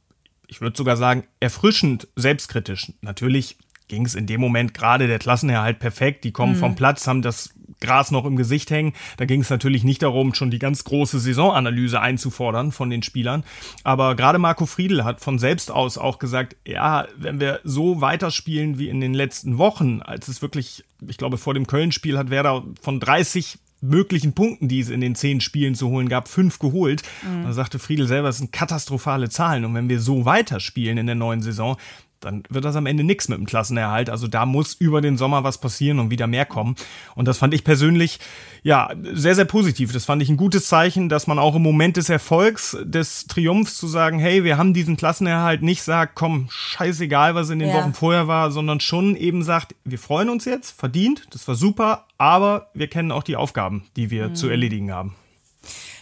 ich 0.46 0.62
würde 0.62 0.78
sogar 0.78 0.96
sagen, 0.96 1.24
erfrischend 1.38 2.08
selbstkritisch. 2.16 2.94
Natürlich 3.02 3.58
ging 3.90 4.06
es 4.06 4.14
in 4.14 4.26
dem 4.26 4.40
Moment 4.40 4.72
gerade 4.72 5.06
der 5.06 5.18
Klassenerhalt 5.18 5.78
perfekt. 5.78 6.24
Die 6.24 6.32
kommen 6.32 6.54
mhm. 6.54 6.58
vom 6.58 6.74
Platz, 6.76 7.06
haben 7.06 7.20
das 7.20 7.52
Gras 7.80 8.10
noch 8.10 8.24
im 8.24 8.36
Gesicht 8.36 8.70
hängen. 8.70 8.92
Da 9.16 9.24
ging 9.24 9.40
es 9.40 9.50
natürlich 9.50 9.84
nicht 9.84 10.02
darum, 10.02 10.32
schon 10.32 10.50
die 10.50 10.58
ganz 10.58 10.84
große 10.84 11.18
Saisonanalyse 11.18 12.00
einzufordern 12.00 12.72
von 12.72 12.88
den 12.88 13.02
Spielern. 13.02 13.42
Aber 13.84 14.14
gerade 14.14 14.38
Marco 14.38 14.66
Friedl 14.66 15.04
hat 15.04 15.20
von 15.20 15.38
selbst 15.38 15.70
aus 15.70 15.98
auch 15.98 16.18
gesagt, 16.18 16.56
ja, 16.66 17.06
wenn 17.16 17.40
wir 17.40 17.60
so 17.64 18.00
weiterspielen 18.00 18.78
wie 18.78 18.88
in 18.88 19.00
den 19.00 19.14
letzten 19.14 19.58
Wochen, 19.58 20.00
als 20.02 20.28
es 20.28 20.40
wirklich, 20.40 20.84
ich 21.06 21.18
glaube, 21.18 21.38
vor 21.38 21.54
dem 21.54 21.66
Köln-Spiel 21.66 22.16
hat 22.16 22.30
Werder 22.30 22.64
von 22.80 23.00
30 23.00 23.58
möglichen 23.80 24.34
Punkten, 24.34 24.68
die 24.68 24.80
es 24.80 24.90
in 24.90 25.00
den 25.00 25.14
zehn 25.14 25.40
Spielen 25.40 25.74
zu 25.74 25.88
holen 25.88 26.10
gab, 26.10 26.28
fünf 26.28 26.58
geholt. 26.58 27.02
Mhm. 27.22 27.44
Da 27.44 27.52
sagte 27.54 27.78
Friedel 27.78 28.06
selber, 28.06 28.28
es 28.28 28.38
sind 28.38 28.52
katastrophale 28.52 29.30
Zahlen. 29.30 29.64
Und 29.64 29.74
wenn 29.74 29.88
wir 29.88 30.00
so 30.00 30.26
weiterspielen 30.26 30.98
in 30.98 31.06
der 31.06 31.14
neuen 31.14 31.40
Saison, 31.40 31.78
dann 32.20 32.42
wird 32.48 32.64
das 32.64 32.76
am 32.76 32.86
Ende 32.86 33.02
nichts 33.02 33.28
mit 33.28 33.38
dem 33.38 33.46
Klassenerhalt. 33.46 34.10
Also 34.10 34.28
da 34.28 34.46
muss 34.46 34.74
über 34.74 35.00
den 35.00 35.16
Sommer 35.16 35.42
was 35.42 35.58
passieren 35.58 35.98
und 35.98 36.10
wieder 36.10 36.26
mehr 36.26 36.46
kommen. 36.46 36.76
Und 37.14 37.26
das 37.26 37.38
fand 37.38 37.54
ich 37.54 37.64
persönlich 37.64 38.20
ja 38.62 38.90
sehr, 39.12 39.34
sehr 39.34 39.46
positiv. 39.46 39.92
Das 39.92 40.04
fand 40.04 40.22
ich 40.22 40.28
ein 40.28 40.36
gutes 40.36 40.66
Zeichen, 40.66 41.08
dass 41.08 41.26
man 41.26 41.38
auch 41.38 41.56
im 41.56 41.62
Moment 41.62 41.96
des 41.96 42.08
Erfolgs, 42.08 42.76
des 42.82 43.26
Triumphs 43.26 43.76
zu 43.76 43.86
sagen, 43.86 44.18
hey, 44.18 44.44
wir 44.44 44.58
haben 44.58 44.74
diesen 44.74 44.96
Klassenerhalt, 44.96 45.62
nicht 45.62 45.82
sagt, 45.82 46.14
komm, 46.14 46.48
scheißegal, 46.50 47.34
was 47.34 47.50
in 47.50 47.58
den 47.58 47.70
ja. 47.70 47.74
Wochen 47.74 47.94
vorher 47.94 48.28
war, 48.28 48.50
sondern 48.50 48.80
schon 48.80 49.16
eben 49.16 49.42
sagt, 49.42 49.74
wir 49.84 49.98
freuen 49.98 50.28
uns 50.28 50.44
jetzt, 50.44 50.78
verdient, 50.78 51.26
das 51.30 51.48
war 51.48 51.54
super, 51.54 52.06
aber 52.18 52.68
wir 52.74 52.88
kennen 52.88 53.12
auch 53.12 53.22
die 53.22 53.36
Aufgaben, 53.36 53.84
die 53.96 54.10
wir 54.10 54.28
mhm. 54.28 54.34
zu 54.34 54.48
erledigen 54.48 54.92
haben. 54.92 55.14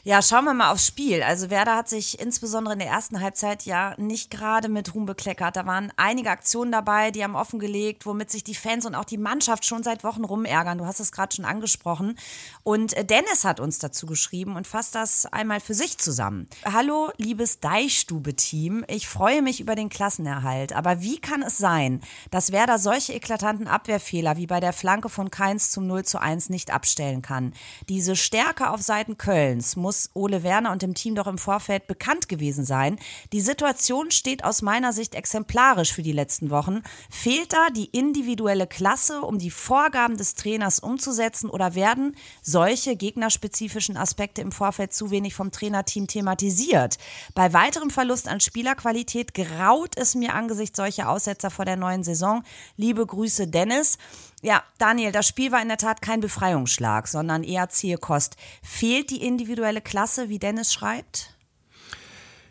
Ja, 0.09 0.23
schauen 0.23 0.47
wir 0.47 0.55
mal 0.55 0.73
aufs 0.73 0.87
Spiel. 0.87 1.23
Also 1.23 1.51
Werder 1.51 1.77
hat 1.77 1.91
sich 1.91 2.19
insbesondere 2.19 2.73
in 2.73 2.79
der 2.79 2.89
ersten 2.89 3.21
Halbzeit 3.21 3.67
ja 3.67 3.93
nicht 3.99 4.31
gerade 4.31 4.71
mit 4.71 4.95
Ruhm 4.95 5.05
bekleckert. 5.05 5.55
Da 5.55 5.67
waren 5.67 5.93
einige 5.99 6.31
Aktionen 6.31 6.73
dabei, 6.73 7.11
die 7.11 7.23
haben 7.23 7.37
offengelegt, 7.37 8.07
womit 8.07 8.31
sich 8.31 8.43
die 8.43 8.55
Fans 8.55 8.87
und 8.87 8.95
auch 8.95 9.05
die 9.05 9.19
Mannschaft 9.19 9.67
schon 9.67 9.83
seit 9.83 10.05
Wochen 10.05 10.25
rumärgern. 10.25 10.79
Du 10.79 10.87
hast 10.87 10.99
es 10.99 11.13
gerade 11.13 11.37
schon 11.37 11.45
angesprochen. 11.45 12.19
Und 12.63 12.95
äh, 12.95 13.05
Dennis 13.05 13.45
hat 13.45 13.61
uns 13.61 13.81
dazu 13.81 14.07
geschrieben 14.07 14.57
und 14.57 14.67
fasst 14.67 14.95
das 14.95 15.27
einmal 15.27 15.61
für 15.61 15.75
sich 15.75 15.99
zusammen. 15.99 16.49
Hallo, 16.65 17.11
liebes 17.19 17.61
Deichstube-Team. 17.61 18.87
Ich 18.89 19.09
freue 19.09 19.43
mich 19.43 19.61
über 19.61 19.75
den 19.75 19.91
Klassenerhalt. 19.91 20.73
Aber 20.73 21.03
wie 21.03 21.21
kann 21.21 21.43
es 21.43 21.59
sein, 21.59 22.01
dass 22.31 22.51
Werder 22.51 22.79
solche 22.79 23.13
eklatanten 23.13 23.69
Abwehrfehler 23.69 24.39
wie 24.39 24.47
bei 24.47 24.61
der 24.61 24.73
Flanke 24.73 25.11
von 25.11 25.31
Keins 25.31 25.71
zum 25.71 25.87
0 25.87 26.07
zu 26.07 26.19
1 26.19 26.49
nicht 26.49 26.71
abstellen 26.71 27.21
kann? 27.21 27.53
Diese 27.91 28.17
Stärke 28.17 28.71
auf 28.71 28.81
Seiten 28.81 29.19
Kölns 29.19 29.77
muss 29.77 29.98
muss 29.99 30.11
Ole 30.15 30.43
Werner 30.43 30.73
und 30.73 30.83
dem 30.83 30.95
Team 30.95 31.15
doch 31.15 31.27
im 31.27 31.39
Vorfeld 31.39 31.87
bekannt 31.87 32.29
gewesen 32.29 32.65
sein. 32.65 32.99
Die 33.33 33.41
Situation 33.41 34.11
steht 34.11 34.45
aus 34.45 34.63
meiner 34.63 34.93
Sicht 34.93 35.15
exemplarisch 35.15 35.93
für 35.93 36.03
die 36.03 36.13
letzten 36.13 36.51
Wochen. 36.51 36.83
Fehlt 37.11 37.53
da 37.53 37.71
die 37.71 37.87
individuelle 37.87 38.67
Klasse, 38.67 39.23
um 39.23 39.39
die 39.39 39.51
Vorgaben 39.51 40.17
des 40.17 40.35
Trainers 40.35 40.79
umzusetzen 40.79 41.51
oder 41.51 41.75
werden 41.75 42.17
solche 42.43 42.97
gegnerspezifischen 42.97 43.97
Aspekte 43.97 44.41
im 44.41 44.53
Vorfeld 44.53 44.93
zu 44.93 45.11
wenig 45.11 45.35
vom 45.35 45.51
Trainerteam 45.51 46.07
thematisiert? 46.07 46.99
Bei 47.35 47.53
weiterem 47.53 47.91
Verlust 47.91 48.29
an 48.29 48.41
Spielerqualität 48.41 49.35
graut 49.35 49.97
es 49.97 50.15
mir 50.15 50.35
angesichts 50.35 50.77
solcher 50.77 51.09
Aussetzer 51.09 51.51
vor 51.51 51.65
der 51.65 51.77
neuen 51.77 52.05
Saison. 52.05 52.45
Liebe 52.77 53.05
Grüße, 53.05 53.49
Dennis. 53.49 53.99
Ja, 54.43 54.63
Daniel, 54.79 55.11
das 55.11 55.27
Spiel 55.27 55.51
war 55.51 55.61
in 55.61 55.69
der 55.69 55.79
Tat 55.79 56.01
kein 56.01 56.21
Befreiungsschlag, 56.21 57.09
sondern 57.09 57.43
eher 57.43 57.69
zähe 57.69 57.99
Kost. 57.99 58.37
Fehlt 58.63 59.11
die 59.11 59.25
individuelle 59.25 59.81
Klasse, 59.81 60.29
wie 60.29 60.39
Dennis 60.39 60.73
schreibt? 60.73 61.35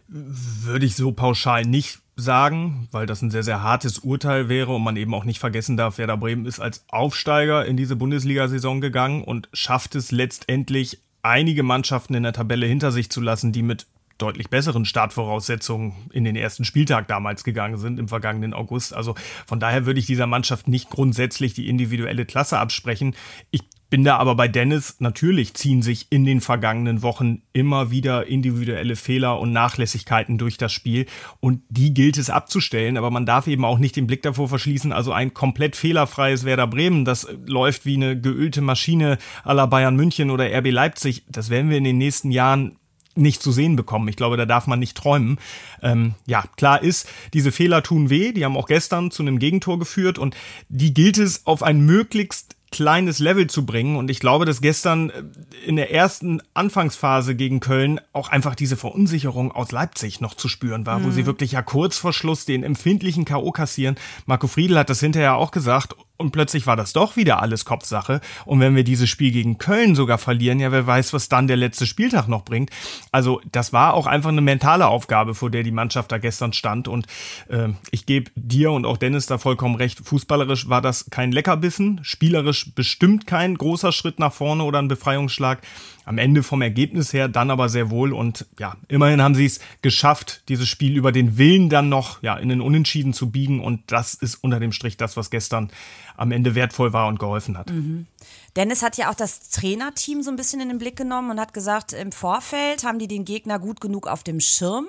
Würde 0.10 0.86
ich 0.86 0.96
so 0.96 1.12
pauschal 1.12 1.64
nicht 1.64 2.00
sagen, 2.18 2.88
weil 2.92 3.06
das 3.06 3.22
ein 3.22 3.32
sehr, 3.32 3.44
sehr 3.44 3.62
hartes 3.62 4.00
Urteil 4.00 4.50
wäre 4.50 4.74
und 4.74 4.84
man 4.84 4.98
eben 4.98 5.14
auch 5.14 5.24
nicht 5.24 5.40
vergessen 5.40 5.78
darf, 5.78 5.98
Werder 5.98 6.18
Bremen 6.18 6.46
ist 6.46 6.60
als 6.60 6.84
Aufsteiger 6.90 7.66
in 7.66 7.78
diese 7.78 7.96
Bundesliga-Saison 7.96 8.82
gegangen 8.82 9.24
und 9.24 9.48
schafft 9.54 9.96
es 9.96 10.12
letztendlich, 10.12 11.00
einige 11.24 11.64
Mannschaften 11.64 12.14
in 12.14 12.24
der 12.24 12.34
Tabelle 12.34 12.66
hinter 12.66 12.92
sich 12.92 13.10
zu 13.10 13.22
lassen, 13.22 13.52
die 13.52 13.62
mit 13.62 13.86
deutlich 14.18 14.50
besseren 14.50 14.86
Startvoraussetzungen 14.86 15.94
in 16.12 16.24
den 16.24 16.36
ersten 16.36 16.66
Spieltag 16.66 17.08
damals 17.08 17.44
gegangen 17.44 17.78
sind, 17.78 18.00
im 18.00 18.08
vergangenen 18.08 18.54
August. 18.54 18.94
Also 18.94 19.16
von 19.46 19.60
daher 19.60 19.86
würde 19.86 20.00
ich 20.00 20.06
dieser 20.06 20.28
Mannschaft 20.28 20.68
nicht 20.68 20.90
grundsätzlich 20.90 21.54
die 21.54 21.70
individuelle 21.70 22.26
Klasse 22.26 22.60
absprechen. 22.60 23.16
Ich 23.52 23.64
bin 23.90 24.04
da 24.04 24.18
aber 24.18 24.36
bei 24.36 24.48
Dennis, 24.48 24.98
natürlich 25.00 25.54
ziehen 25.54 25.82
sich 25.82 26.08
in 26.10 26.26
den 26.26 26.42
vergangenen 26.42 27.02
Wochen 27.04 27.44
immer 27.54 27.90
wieder 27.90 28.28
individuelle 28.28 28.98
Fehler 28.98 29.40
und 29.40 29.54
Nachlässigkeiten 29.54 30.38
durch 30.38 30.58
das 30.58 30.74
Spiel. 30.74 31.06
Und 31.40 31.62
die 31.70 31.94
gilt 31.94 32.18
es 32.18 32.30
abzustellen, 32.30 32.98
aber 32.98 33.12
man 33.12 33.26
darf 33.26 33.48
eben 33.48 33.64
auch 33.64 33.80
nicht 33.80 33.96
den 33.96 34.08
Blick 34.08 34.24
davor 34.24 34.50
verschließen, 34.50 34.92
also 34.92 35.14
ein 35.14 35.34
komplett 35.34 35.76
fehlerfreies 35.76 36.44
Werder 36.44 36.68
Bremen, 36.68 37.06
das 37.06 37.28
läuft 37.46 37.86
wie 37.86 37.96
eine 37.96 38.20
geölte 38.20 38.62
Maschine 38.62 39.18
aller 39.44 39.68
Bayern 39.68 39.96
München 39.96 40.32
oder 40.32 40.46
RB 40.46 40.72
Leipzig, 40.72 41.24
das 41.30 41.50
werden 41.50 41.70
wir 41.70 41.78
in 41.78 41.86
den 41.86 41.98
nächsten 41.98 42.32
Jahren 42.32 42.78
nicht 43.18 43.42
zu 43.42 43.52
sehen 43.52 43.76
bekommen. 43.76 44.08
Ich 44.08 44.16
glaube, 44.16 44.38
da 44.38 44.46
darf 44.46 44.68
man 44.68 44.80
nicht 44.80 44.98
träumen. 44.98 45.40
Ähm, 45.82 46.16
ja, 46.26 46.44
klar 46.56 46.82
ist, 46.82 47.08
diese 47.34 47.52
Fehler 47.52 47.84
tun 47.84 48.10
weh. 48.10 48.32
Die 48.32 48.46
haben 48.46 48.58
auch 48.58 48.68
gestern 48.68 49.12
zu 49.12 49.24
einem 49.24 49.40
Gegentor 49.40 49.80
geführt 49.80 50.18
und 50.18 50.36
die 50.70 50.94
gilt 50.94 51.18
es 51.18 51.46
auf 51.46 51.64
ein 51.64 51.82
möglichst 51.82 52.58
kleines 52.72 53.20
Level 53.20 53.48
zu 53.48 53.66
bringen. 53.66 53.96
Und 53.96 54.12
ich 54.12 54.20
glaube, 54.20 54.46
dass 54.46 54.62
gestern 54.62 55.10
äh, 55.10 55.24
in 55.66 55.76
der 55.76 55.92
ersten 55.92 56.42
Anfangsphase 56.54 57.36
gegen 57.36 57.60
Köln 57.60 58.00
auch 58.14 58.30
einfach 58.30 58.56
diese 58.56 58.78
Verunsicherung 58.78 59.52
aus 59.52 59.72
Leipzig 59.72 60.22
noch 60.22 60.34
zu 60.34 60.48
spüren 60.48 60.86
war, 60.86 61.00
mhm. 61.00 61.06
wo 61.06 61.12
sie 61.12 61.26
wirklich 61.26 61.54
ja 61.54 61.62
kurz 61.62 61.98
vor 61.98 62.14
Schluss 62.14 62.46
den 62.46 62.64
empfindlichen 62.64 63.26
K.O. 63.26 63.52
kassieren. 63.52 63.96
Marco 64.26 64.48
Friedl 64.48 64.78
hat 64.78 64.90
das 64.90 65.00
hinterher 65.00 65.36
auch 65.36 65.52
gesagt 65.52 65.96
und 66.18 66.32
plötzlich 66.32 66.66
war 66.66 66.76
das 66.76 66.94
doch 66.94 67.16
wieder 67.16 67.42
alles 67.42 67.64
Kopfsache. 67.64 68.22
Und 68.46 68.60
wenn 68.60 68.76
wir 68.76 68.84
dieses 68.84 69.10
Spiel 69.10 69.32
gegen 69.32 69.58
Köln 69.58 69.96
sogar 69.96 70.18
verlieren, 70.18 70.60
ja, 70.60 70.72
wer 70.72 70.88
weiß, 70.88 71.14
was 71.14 71.30
dann 71.30 71.48
der 71.48 71.58
letzte 71.58 71.86
Spieltag 71.86 72.28
noch 72.28 72.44
bringt. 72.44 72.72
Also 73.12 73.40
das 73.52 73.72
war 73.72 73.94
auch 73.94 74.08
einfach 74.08 74.30
eine 74.30 74.42
mentale 74.42 74.88
Aufgabe, 74.88 75.36
vor 75.36 75.52
der 75.52 75.64
die 75.64 75.72
Mannschaft 75.72 76.12
da 76.12 76.18
gestern 76.18 76.54
stand. 76.54 76.88
Und 76.88 77.06
äh, 77.50 77.70
ich 77.92 78.06
gebe 78.06 78.32
dir 78.36 78.72
und 78.72 78.86
auch 78.86 78.98
Dennis 78.98 79.28
da 79.28 79.38
vollkommen 79.38 79.76
recht. 79.76 80.00
Fußballerisch 80.04 80.70
war 80.70 80.82
das 80.82 81.10
kein 81.12 81.32
Leckerbissen, 81.32 82.00
spielerisch 82.04 82.74
bestimmt 82.74 83.28
kein 83.28 83.56
großer 83.56 83.92
Schritt 83.92 84.18
nach 84.20 84.34
vorne 84.34 84.64
oder 84.64 84.80
ein 84.80 84.88
Befreiungsschlag. 84.88 85.62
Am 86.06 86.18
Ende 86.18 86.42
vom 86.42 86.62
Ergebnis 86.62 87.12
her 87.12 87.28
dann 87.28 87.52
aber 87.52 87.68
sehr 87.68 87.90
wohl. 87.90 88.14
Und 88.14 88.48
ja, 88.58 88.78
immerhin 88.88 89.22
haben 89.22 89.36
sie 89.36 89.46
es 89.46 89.60
geschafft, 89.82 90.42
dieses 90.48 90.70
Spiel 90.70 90.96
über 90.96 91.12
den 91.12 91.38
Willen 91.38 91.70
dann 91.70 91.90
noch 91.90 92.24
ja, 92.24 92.38
in 92.38 92.48
den 92.48 92.62
Unentschieden 92.62 93.14
zu 93.14 93.30
biegen. 93.30 93.60
Und 93.60 93.82
das 93.88 94.14
ist 94.14 94.36
unter 94.36 94.62
dem 94.62 94.72
Strich 94.72 94.96
das, 94.96 95.18
was 95.18 95.30
gestern 95.30 95.70
am 96.18 96.32
Ende 96.32 96.56
wertvoll 96.56 96.92
war 96.92 97.08
und 97.08 97.20
geholfen 97.20 97.58
hat. 97.58 97.70
Mhm. 97.70 98.08
Dennis 98.56 98.84
hat 98.84 98.98
ja 98.98 99.10
auch 99.10 99.16
das 99.16 99.50
Trainerteam 99.50 100.24
so 100.24 100.32
ein 100.32 100.36
bisschen 100.36 100.60
in 100.60 100.68
den 100.68 100.80
Blick 100.80 100.98
genommen 100.98 101.32
und 101.32 101.40
hat 101.40 101.54
gesagt, 101.54 101.94
im 101.94 102.12
Vorfeld 102.12 102.84
haben 102.84 103.00
die 103.00 103.08
den 103.08 103.24
Gegner 103.24 103.60
gut 103.60 103.80
genug 103.80 104.08
auf 104.08 104.24
dem 104.24 104.40
Schirm. 104.40 104.88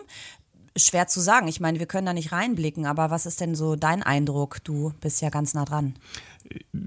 Schwer 0.77 1.09
zu 1.09 1.21
sagen. 1.21 1.49
Ich 1.49 1.61
meine, 1.61 1.79
wir 1.79 1.87
können 1.87 2.07
da 2.07 2.13
nicht 2.13 2.33
reinblicken, 2.33 2.87
aber 2.87 3.11
was 3.11 3.27
ist 3.27 3.41
denn 3.41 3.55
so 3.55 3.77
dein 3.77 4.03
Eindruck? 4.03 4.63
Du 4.65 4.93
bist 5.01 5.21
ja 5.21 5.29
ganz 5.29 5.53
nah 5.55 5.65
dran 5.65 5.95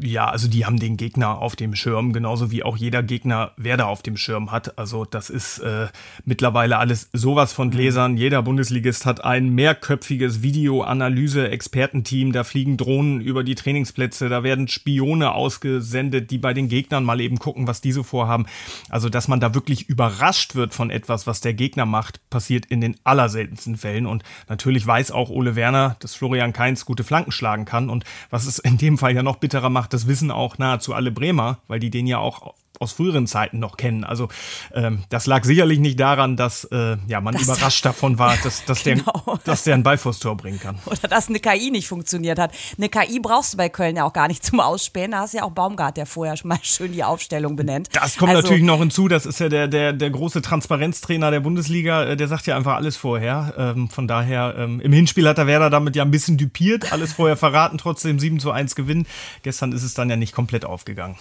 ja, 0.01 0.27
also 0.27 0.47
die 0.47 0.65
haben 0.65 0.79
den 0.79 0.97
Gegner 0.97 1.39
auf 1.39 1.55
dem 1.55 1.75
Schirm, 1.75 2.13
genauso 2.13 2.51
wie 2.51 2.63
auch 2.63 2.77
jeder 2.77 3.03
Gegner 3.03 3.51
Werder 3.57 3.87
auf 3.87 4.01
dem 4.01 4.17
Schirm 4.17 4.51
hat. 4.51 4.77
Also 4.77 5.05
das 5.05 5.29
ist 5.29 5.59
äh, 5.59 5.87
mittlerweile 6.25 6.77
alles 6.77 7.09
sowas 7.13 7.53
von 7.53 7.69
Gläsern. 7.71 8.17
Jeder 8.17 8.41
Bundesligist 8.41 9.05
hat 9.05 9.23
ein 9.23 9.49
mehrköpfiges 9.49 10.41
Videoanalyse-Expertenteam. 10.41 12.31
Da 12.31 12.43
fliegen 12.43 12.77
Drohnen 12.77 13.21
über 13.21 13.43
die 13.43 13.55
Trainingsplätze, 13.55 14.29
da 14.29 14.43
werden 14.43 14.67
Spione 14.67 15.33
ausgesendet, 15.33 16.31
die 16.31 16.37
bei 16.37 16.53
den 16.53 16.67
Gegnern 16.67 17.03
mal 17.03 17.21
eben 17.21 17.37
gucken, 17.37 17.67
was 17.67 17.81
diese 17.81 18.03
vorhaben. 18.03 18.45
Also 18.89 19.09
dass 19.09 19.27
man 19.27 19.39
da 19.39 19.53
wirklich 19.53 19.89
überrascht 19.89 20.55
wird 20.55 20.73
von 20.73 20.89
etwas, 20.89 21.27
was 21.27 21.41
der 21.41 21.53
Gegner 21.53 21.85
macht, 21.85 22.27
passiert 22.29 22.65
in 22.65 22.81
den 22.81 22.95
allerseltensten 23.03 23.77
Fällen. 23.77 24.05
Und 24.05 24.23
natürlich 24.49 24.85
weiß 24.85 25.11
auch 25.11 25.29
Ole 25.29 25.55
Werner, 25.55 25.97
dass 25.99 26.15
Florian 26.15 26.53
Kainz 26.53 26.85
gute 26.85 27.03
Flanken 27.03 27.31
schlagen 27.31 27.65
kann. 27.65 27.89
Und 27.89 28.05
was 28.29 28.45
es 28.45 28.59
in 28.59 28.77
dem 28.77 28.97
Fall 28.97 29.15
ja 29.15 29.23
noch 29.23 29.37
bitterer 29.51 29.69
macht, 29.69 29.91
das 29.91 30.07
wissen 30.07 30.31
auch 30.31 30.57
nahezu 30.57 30.93
alle 30.93 31.11
Bremer, 31.11 31.59
weil 31.67 31.81
die 31.81 31.89
den 31.89 32.07
ja 32.07 32.19
auch 32.19 32.53
aus 32.81 32.93
früheren 32.93 33.27
Zeiten 33.27 33.59
noch 33.59 33.77
kennen. 33.77 34.03
Also 34.03 34.29
ähm, 34.73 35.03
das 35.09 35.27
lag 35.27 35.43
sicherlich 35.43 35.79
nicht 35.79 35.99
daran, 35.99 36.35
dass 36.35 36.65
äh, 36.65 36.97
ja, 37.07 37.21
man 37.21 37.33
das 37.33 37.43
überrascht 37.43 37.85
davon 37.85 38.17
war, 38.17 38.35
dass, 38.43 38.65
dass, 38.65 38.83
genau. 38.83 39.23
der, 39.25 39.39
dass 39.45 39.63
der 39.63 39.75
ein 39.75 39.83
Ball 39.83 39.97
vors 39.97 40.19
Tor 40.19 40.35
bringen 40.35 40.59
kann. 40.59 40.79
Oder 40.85 41.07
dass 41.07 41.29
eine 41.29 41.39
KI 41.39 41.71
nicht 41.71 41.87
funktioniert 41.87 42.39
hat. 42.39 42.51
Eine 42.77 42.89
KI 42.89 43.19
brauchst 43.19 43.53
du 43.53 43.57
bei 43.57 43.69
Köln 43.69 43.95
ja 43.95 44.05
auch 44.05 44.13
gar 44.13 44.27
nicht 44.27 44.43
zum 44.43 44.59
Ausspähen. 44.59 45.11
Da 45.11 45.19
hast 45.19 45.33
du 45.33 45.37
ja 45.37 45.43
auch 45.43 45.51
Baumgart, 45.51 45.97
der 45.97 46.05
vorher 46.05 46.35
schon 46.37 46.49
mal 46.49 46.59
schön 46.63 46.91
die 46.91 47.03
Aufstellung 47.03 47.55
benennt. 47.55 47.89
Das 47.93 48.17
kommt 48.17 48.31
also, 48.31 48.41
natürlich 48.41 48.63
noch 48.63 48.79
hinzu. 48.79 49.07
Das 49.07 49.25
ist 49.25 49.39
ja 49.39 49.49
der, 49.49 49.67
der, 49.67 49.93
der 49.93 50.09
große 50.09 50.41
Transparenztrainer 50.41 51.31
der 51.31 51.39
Bundesliga. 51.41 52.03
Äh, 52.03 52.17
der 52.17 52.27
sagt 52.27 52.47
ja 52.47 52.57
einfach 52.57 52.75
alles 52.75 52.97
vorher. 52.97 53.53
Ähm, 53.57 53.89
von 53.89 54.07
daher, 54.07 54.55
ähm, 54.57 54.79
im 54.81 54.93
Hinspiel 54.93 55.27
hat 55.27 55.37
der 55.37 55.47
Werder 55.47 55.69
damit 55.69 55.95
ja 55.95 56.03
ein 56.03 56.11
bisschen 56.11 56.37
düpiert. 56.37 56.91
Alles 56.91 57.13
vorher 57.13 57.37
verraten, 57.37 57.77
trotzdem 57.77 58.17
7 58.17 58.39
zu 58.39 58.51
1 58.51 58.75
gewinnen. 58.75 59.05
Gestern 59.43 59.71
ist 59.71 59.83
es 59.83 59.93
dann 59.93 60.09
ja 60.09 60.15
nicht 60.15 60.33
komplett 60.33 60.65
aufgegangen. 60.65 61.17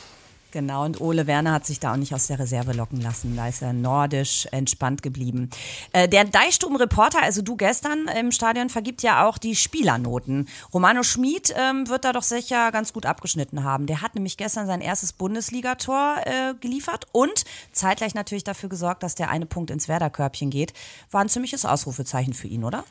Genau, 0.53 0.85
und 0.85 1.01
Ole 1.01 1.27
Werner 1.27 1.53
hat 1.53 1.67
sich 1.67 1.79
da 1.79 1.93
auch 1.93 1.97
nicht 1.97 2.13
aus 2.13 2.27
der 2.27 2.39
Reserve 2.39 2.73
locken 2.73 3.01
lassen. 3.01 3.37
Da 3.37 3.49
ist 3.49 3.63
er 3.63 3.73
nordisch 3.73 4.47
entspannt 4.51 5.03
geblieben. 5.03 5.51
Äh, 5.93 6.09
der 6.09 6.25
Deichstum-Reporter, 6.25 7.23
also 7.23 7.43
du 7.43 7.57
gestern 7.57 8.09
im 8.09 8.33
Stadion, 8.33 8.69
vergibt 8.69 9.03
ja 9.03 9.27
auch 9.27 9.39
die 9.39 9.55
Spielernoten. 9.55 10.49
Romano 10.75 11.03
Schmid 11.03 11.55
ähm, 11.57 11.89
wird 11.89 12.05
da 12.05 12.13
doch 12.13 12.25
sicher 12.25 12.73
ganz 12.73 12.93
gut 12.93 13.07
abgeschnitten 13.07 13.63
haben. 13.63 13.87
Der 13.87 14.03
hat 14.03 14.15
nämlich 14.15 14.37
gestern 14.37 14.67
sein 14.67 14.81
erstes 14.81 15.13
Bundesligator 15.13 16.17
äh, 16.25 16.55
geliefert 16.61 17.07
und 17.13 17.45
zeitgleich 17.73 18.15
natürlich 18.15 18.45
dafür 18.45 18.69
gesorgt, 18.69 19.03
dass 19.03 19.15
der 19.15 19.31
eine 19.31 19.47
Punkt 19.47 19.71
ins 19.71 19.87
Werder-Körbchen 19.87 20.51
geht. 20.51 20.73
War 21.11 21.21
ein 21.21 21.29
ziemliches 21.29 21.65
Ausrufezeichen 21.65 22.35
für 22.35 22.49
ihn, 22.49 22.65
oder? 22.65 22.85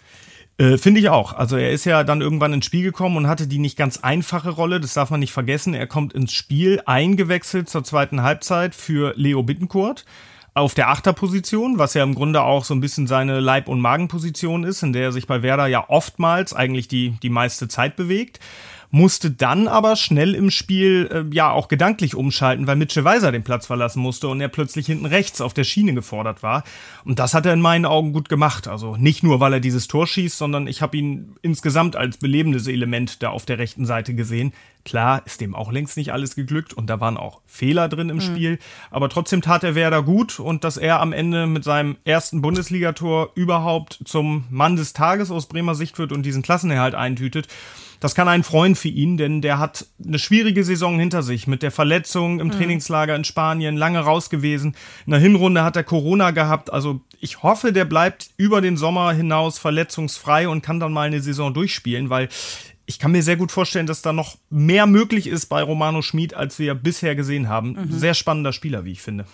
Äh, 0.59 0.77
Finde 0.77 0.99
ich 0.99 1.09
auch. 1.09 1.33
Also 1.33 1.55
er 1.55 1.71
ist 1.71 1.85
ja 1.85 2.03
dann 2.03 2.21
irgendwann 2.21 2.53
ins 2.53 2.65
Spiel 2.65 2.83
gekommen 2.83 3.15
und 3.15 3.27
hatte 3.27 3.47
die 3.47 3.59
nicht 3.59 3.77
ganz 3.77 3.97
einfache 3.97 4.49
Rolle. 4.49 4.81
Das 4.81 4.93
darf 4.93 5.09
man 5.09 5.21
nicht 5.21 5.31
vergessen. 5.31 5.73
Er 5.73 5.87
kommt 5.87 6.13
ins 6.13 6.33
Spiel 6.33 6.81
eingewechselt 6.85 7.69
zur 7.69 7.83
zweiten 7.83 8.21
Halbzeit 8.21 8.75
für 8.75 9.13
Leo 9.15 9.41
Bittencourt 9.41 10.05
auf 10.55 10.73
der 10.73 10.89
Achterposition, 10.89 11.77
was 11.77 11.93
ja 11.93 12.03
im 12.03 12.15
Grunde 12.15 12.41
auch 12.41 12.65
so 12.65 12.73
ein 12.73 12.81
bisschen 12.81 13.07
seine 13.07 13.39
Leib- 13.39 13.69
und 13.69 13.79
Magenposition 13.79 14.65
ist, 14.65 14.83
in 14.83 14.91
der 14.91 15.03
er 15.03 15.11
sich 15.13 15.27
bei 15.27 15.41
Werder 15.41 15.67
ja 15.67 15.85
oftmals 15.87 16.53
eigentlich 16.53 16.89
die, 16.89 17.11
die 17.23 17.29
meiste 17.29 17.69
Zeit 17.69 17.95
bewegt 17.95 18.39
musste 18.91 19.31
dann 19.31 19.67
aber 19.67 19.95
schnell 19.95 20.33
im 20.33 20.49
Spiel 20.49 21.09
äh, 21.11 21.35
ja 21.35 21.51
auch 21.51 21.67
gedanklich 21.67 22.15
umschalten, 22.15 22.67
weil 22.67 22.75
Mitchell 22.75 23.03
Weiser 23.03 23.31
den 23.31 23.43
Platz 23.43 23.67
verlassen 23.67 24.01
musste 24.01 24.27
und 24.27 24.41
er 24.41 24.47
plötzlich 24.47 24.87
hinten 24.87 25.05
rechts 25.05 25.41
auf 25.41 25.53
der 25.53 25.63
Schiene 25.63 25.93
gefordert 25.93 26.41
war. 26.43 26.63
Und 27.05 27.19
das 27.19 27.33
hat 27.33 27.45
er 27.45 27.53
in 27.53 27.61
meinen 27.61 27.85
Augen 27.85 28.13
gut 28.13 28.29
gemacht. 28.29 28.67
Also 28.67 28.95
nicht 28.95 29.23
nur, 29.23 29.39
weil 29.39 29.53
er 29.53 29.59
dieses 29.59 29.87
Tor 29.87 30.07
schießt, 30.07 30.37
sondern 30.37 30.67
ich 30.67 30.81
habe 30.81 30.97
ihn 30.97 31.35
insgesamt 31.41 31.95
als 31.95 32.17
belebendes 32.17 32.67
Element 32.67 33.21
da 33.21 33.29
auf 33.29 33.45
der 33.45 33.59
rechten 33.59 33.85
Seite 33.85 34.15
gesehen. 34.15 34.53
Klar 34.85 35.21
ist 35.25 35.41
dem 35.41 35.55
auch 35.55 35.71
längst 35.71 35.97
nicht 35.97 36.13
alles 36.13 36.35
geglückt 36.35 36.73
und 36.73 36.87
da 36.87 36.99
waren 36.99 37.17
auch 37.17 37.41
Fehler 37.45 37.89
drin 37.89 38.09
im 38.09 38.17
mhm. 38.17 38.21
Spiel, 38.21 38.59
aber 38.91 39.09
trotzdem 39.09 39.41
tat 39.41 39.63
er 39.63 39.75
Werder 39.75 40.03
gut 40.03 40.39
und 40.39 40.63
dass 40.63 40.77
er 40.77 41.01
am 41.01 41.13
Ende 41.13 41.47
mit 41.47 41.63
seinem 41.63 41.97
ersten 42.05 42.41
Bundesligator 42.41 43.31
überhaupt 43.35 43.99
zum 44.05 44.45
Mann 44.49 44.77
des 44.77 44.93
Tages 44.93 45.31
aus 45.31 45.47
Bremer 45.47 45.75
Sicht 45.75 45.99
wird 45.99 46.11
und 46.11 46.23
diesen 46.23 46.41
Klassenerhalt 46.41 46.95
eintütet. 46.95 47.47
Das 47.99 48.15
kann 48.15 48.29
einen 48.29 48.43
freuen 48.43 48.75
für 48.75 48.87
ihn, 48.87 49.17
denn 49.17 49.41
der 49.41 49.59
hat 49.59 49.85
eine 50.03 50.19
schwierige 50.19 50.63
Saison 50.63 50.97
hinter 50.97 51.21
sich 51.21 51.47
mit 51.47 51.61
der 51.61 51.71
Verletzung 51.71 52.39
im 52.39 52.47
mhm. 52.47 52.51
Trainingslager 52.51 53.15
in 53.15 53.25
Spanien, 53.25 53.75
lange 53.75 53.99
raus 53.99 54.29
gewesen. 54.29 54.75
In 55.05 55.11
der 55.11 55.19
Hinrunde 55.19 55.63
hat 55.63 55.75
er 55.75 55.83
Corona 55.83 56.31
gehabt. 56.31 56.71
Also 56.71 57.01
ich 57.19 57.43
hoffe, 57.43 57.73
der 57.73 57.83
bleibt 57.83 58.29
über 58.37 58.61
den 58.61 58.77
Sommer 58.77 59.11
hinaus 59.11 59.59
verletzungsfrei 59.59 60.47
und 60.47 60.61
kann 60.61 60.79
dann 60.79 60.93
mal 60.93 61.07
eine 61.07 61.21
Saison 61.21 61.53
durchspielen, 61.53 62.09
weil 62.09 62.29
ich 62.89 62.97
kann 62.97 63.11
mir 63.11 63.21
sehr 63.21 63.37
gut 63.37 63.51
vorstellen, 63.51 63.85
dass 63.85 64.01
da 64.01 64.13
noch 64.13 64.39
mehr 64.49 64.87
möglich 64.87 65.27
ist 65.27 65.45
bei 65.45 65.61
Romano 65.61 66.01
Schmid, 66.01 66.33
als 66.33 66.57
wir 66.57 66.73
bisher 66.73 67.15
gesehen 67.15 67.47
haben. 67.47 67.73
Mhm. 67.73 67.91
Sehr 67.91 68.15
spannender 68.15 68.51
Spieler, 68.51 68.83
wie 68.83 68.93
ich 68.93 69.01
finde. 69.03 69.25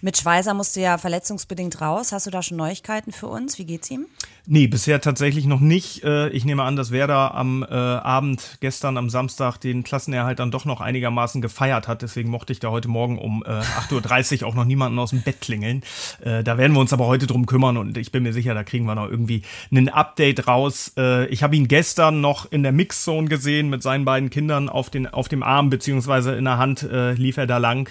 Mit 0.00 0.16
Schweizer 0.16 0.54
musste 0.54 0.80
ja 0.80 0.98
verletzungsbedingt 0.98 1.80
raus. 1.80 2.12
Hast 2.12 2.26
du 2.26 2.30
da 2.30 2.42
schon 2.42 2.56
Neuigkeiten 2.56 3.12
für 3.12 3.26
uns? 3.26 3.58
Wie 3.58 3.64
geht's 3.64 3.90
ihm? 3.90 4.06
Nee, 4.48 4.68
bisher 4.68 5.00
tatsächlich 5.00 5.46
noch 5.46 5.58
nicht. 5.58 6.04
Äh, 6.04 6.28
ich 6.28 6.44
nehme 6.44 6.62
an, 6.62 6.76
dass 6.76 6.92
Werder 6.92 7.34
am 7.34 7.64
äh, 7.64 7.74
Abend 7.74 8.58
gestern 8.60 8.96
am 8.96 9.10
Samstag 9.10 9.58
den 9.58 9.82
Klassenerhalt 9.82 10.38
dann 10.38 10.52
doch 10.52 10.64
noch 10.64 10.80
einigermaßen 10.80 11.42
gefeiert 11.42 11.88
hat. 11.88 12.02
Deswegen 12.02 12.30
mochte 12.30 12.52
ich 12.52 12.60
da 12.60 12.70
heute 12.70 12.86
Morgen 12.86 13.18
um 13.18 13.42
8.30 13.42 14.40
äh, 14.40 14.44
Uhr 14.44 14.48
auch 14.48 14.54
noch 14.54 14.64
niemanden 14.64 15.00
aus 15.00 15.10
dem 15.10 15.22
Bett 15.22 15.40
klingeln. 15.40 15.82
Da 16.22 16.58
werden 16.58 16.72
wir 16.72 16.80
uns 16.80 16.92
aber 16.92 17.06
heute 17.06 17.26
drum 17.26 17.46
kümmern 17.46 17.76
und 17.76 17.96
ich 17.96 18.12
bin 18.12 18.22
mir 18.22 18.32
sicher, 18.32 18.54
da 18.54 18.62
kriegen 18.62 18.86
wir 18.86 18.94
noch 18.94 19.08
irgendwie 19.08 19.42
ein 19.72 19.88
Update 19.88 20.46
raus. 20.46 20.92
Ich 21.28 21.42
habe 21.42 21.56
ihn 21.56 21.68
gestern 21.68 22.20
noch 22.20 22.50
in 22.50 22.62
der 22.62 22.72
Mixzone 22.72 23.28
gesehen 23.28 23.68
mit 23.68 23.82
seinen 23.82 24.04
beiden 24.04 24.30
Kindern 24.30 24.68
auf, 24.68 24.90
den, 24.90 25.06
auf 25.06 25.28
dem 25.28 25.42
Arm 25.42 25.70
beziehungsweise 25.70 26.34
in 26.34 26.44
der 26.44 26.58
Hand 26.58 26.86
lief 26.90 27.36
er 27.36 27.46
da 27.46 27.58
lang. 27.58 27.88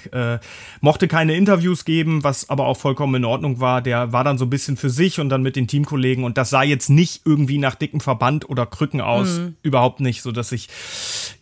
Mochte 0.82 1.08
keine 1.08 1.36
Interviews 1.36 1.85
Geben, 1.86 2.24
was 2.24 2.50
aber 2.50 2.65
auch 2.65 2.77
vollkommen 2.77 3.15
in 3.15 3.25
Ordnung 3.25 3.60
war. 3.60 3.82
Der 3.82 4.12
war 4.12 4.24
dann 4.24 4.38
so 4.38 4.46
ein 4.46 4.50
bisschen 4.50 4.77
für 4.77 4.89
sich 4.89 5.20
und 5.20 5.30
dann 5.30 5.42
mit 5.42 5.56
den 5.56 5.68
Teamkollegen 5.68 6.24
und 6.24 6.38
das 6.38 6.50
sah 6.50 6.63
jetzt 6.63 6.89
nicht 6.89 7.22
irgendwie 7.25 7.58
nach 7.58 7.75
dicken 7.75 8.01
Verband 8.01 8.50
oder 8.50 8.65
Krücken 8.65 9.01
aus. 9.01 9.38
Mhm. 9.38 9.56
Überhaupt 9.62 10.00
nicht, 10.00 10.22
so 10.22 10.32
dass 10.32 10.51
ich 10.51 10.70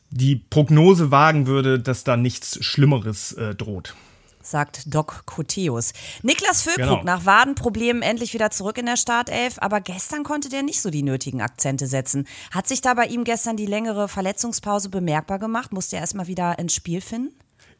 die 0.09 0.35
Prognose 0.35 1.09
wagen 1.09 1.47
würde, 1.47 1.79
dass 1.79 2.03
da 2.03 2.17
nichts 2.17 2.63
Schlimmeres 2.63 3.33
äh, 3.33 3.55
droht 3.55 3.95
sagt 4.45 4.93
Doc 4.93 5.23
Coteus. 5.25 5.93
Niklas 6.21 6.61
Füllkrug 6.61 6.99
genau. 6.99 7.03
nach 7.03 7.25
Wadenproblemen 7.25 8.01
endlich 8.01 8.33
wieder 8.33 8.51
zurück 8.51 8.77
in 8.77 8.85
der 8.85 8.97
Startelf, 8.97 9.55
aber 9.59 9.81
gestern 9.81 10.23
konnte 10.23 10.49
der 10.49 10.63
nicht 10.63 10.81
so 10.81 10.89
die 10.89 11.03
nötigen 11.03 11.41
Akzente 11.41 11.87
setzen. 11.87 12.27
Hat 12.51 12.67
sich 12.67 12.81
da 12.81 12.93
bei 12.93 13.05
ihm 13.05 13.23
gestern 13.23 13.57
die 13.57 13.65
längere 13.65 14.07
Verletzungspause 14.07 14.89
bemerkbar 14.89 15.39
gemacht? 15.39 15.73
Musste 15.73 15.95
er 15.95 16.01
erstmal 16.01 16.27
wieder 16.27 16.59
ins 16.59 16.75
Spiel 16.75 17.01
finden? 17.01 17.33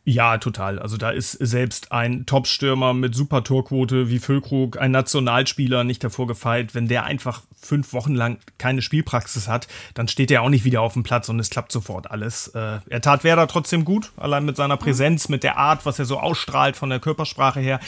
Ja, 0.06 0.38
total. 0.38 0.80
Also 0.80 0.98
da 0.98 1.12
ist 1.12 1.32
selbst 1.32 1.94
ein 1.94 2.26
Top-Stürmer 2.26 2.94
mit 2.94 3.16
super 3.16 3.42
Torquote 3.42 4.10
wie 4.10 4.20
Füllkrug, 4.20 4.78
ein 4.78 4.92
Nationalspieler 4.92 5.86
nicht 5.86 6.04
davor 6.04 6.28
gefeit. 6.28 6.76
Wenn 6.76 6.90
der 6.90 7.06
einfach 7.06 7.44
fünf 7.56 7.94
Wochen 7.94 8.14
lang 8.14 8.38
keine 8.58 8.82
Spielpraxis 8.82 9.48
hat, 9.48 9.70
dann 9.94 10.10
steht 10.10 10.30
er 10.30 10.42
auch 10.42 10.50
nicht 10.50 10.66
wieder 10.66 10.82
auf 10.82 10.92
dem 10.92 11.04
Platz 11.04 11.30
und 11.30 11.40
es 11.40 11.50
klappt 11.50 11.72
sofort 11.72 12.12
alles. 12.12 12.50
Äh, 12.50 12.80
er 12.90 13.02
tat 13.02 13.24
Werder 13.24 13.48
trotzdem 13.48 13.86
gut, 13.86 14.12
allein 14.18 14.44
mit 14.44 14.58
seiner 14.58 14.76
Präsenz, 14.76 15.30
mit 15.30 15.42
der 15.42 15.58
Art, 15.58 15.86
was 15.86 16.00
er 16.00 16.06
so 16.06 16.20
ausstrahlt 16.20 16.76
von 16.76 16.90
der 16.90 17.00
Körpersprache 17.00 17.62
her. 17.62 17.80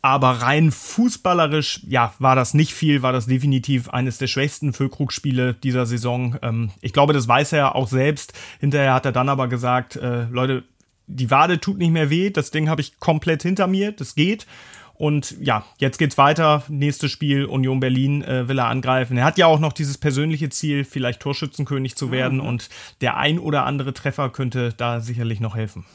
Aber 0.00 0.30
rein 0.30 0.72
fußballerisch, 0.72 1.80
ja, 1.86 2.14
war 2.18 2.36
das 2.36 2.54
nicht 2.54 2.72
viel, 2.72 3.02
war 3.02 3.12
das 3.12 3.26
definitiv 3.26 3.90
eines 3.90 4.16
der 4.16 4.28
schwächsten 4.28 4.72
Füllkrug-Spiele 4.72 5.52
dieser 5.52 5.84
Saison. 5.84 6.38
Ähm, 6.40 6.70
ich 6.80 6.94
glaube, 6.94 7.12
das 7.12 7.28
weiß 7.28 7.52
er 7.52 7.74
auch 7.74 7.88
selbst. 7.88 8.32
Hinterher 8.60 8.94
hat 8.94 9.04
er 9.04 9.12
dann 9.12 9.28
aber 9.28 9.46
gesagt, 9.48 9.96
äh, 9.96 10.24
Leute, 10.30 10.64
die 11.10 11.30
Wade 11.30 11.60
tut 11.60 11.78
nicht 11.78 11.90
mehr 11.90 12.10
weh, 12.10 12.30
das 12.30 12.50
Ding 12.50 12.68
habe 12.68 12.80
ich 12.80 12.98
komplett 12.98 13.42
hinter 13.42 13.66
mir, 13.66 13.92
das 13.92 14.14
geht. 14.14 14.46
Und 14.94 15.36
ja, 15.40 15.64
jetzt 15.78 15.96
geht's 15.96 16.18
weiter. 16.18 16.62
Nächstes 16.68 17.10
Spiel, 17.10 17.46
Union 17.46 17.80
Berlin 17.80 18.22
äh, 18.22 18.48
will 18.48 18.58
er 18.58 18.66
angreifen. 18.66 19.16
Er 19.16 19.24
hat 19.24 19.38
ja 19.38 19.46
auch 19.46 19.58
noch 19.58 19.72
dieses 19.72 19.96
persönliche 19.96 20.50
Ziel, 20.50 20.84
vielleicht 20.84 21.20
Torschützenkönig 21.20 21.96
zu 21.96 22.10
werden. 22.10 22.38
Mhm. 22.40 22.46
Und 22.46 22.68
der 23.00 23.16
ein 23.16 23.38
oder 23.38 23.64
andere 23.64 23.94
Treffer 23.94 24.28
könnte 24.28 24.74
da 24.76 25.00
sicherlich 25.00 25.40
noch 25.40 25.56
helfen. 25.56 25.86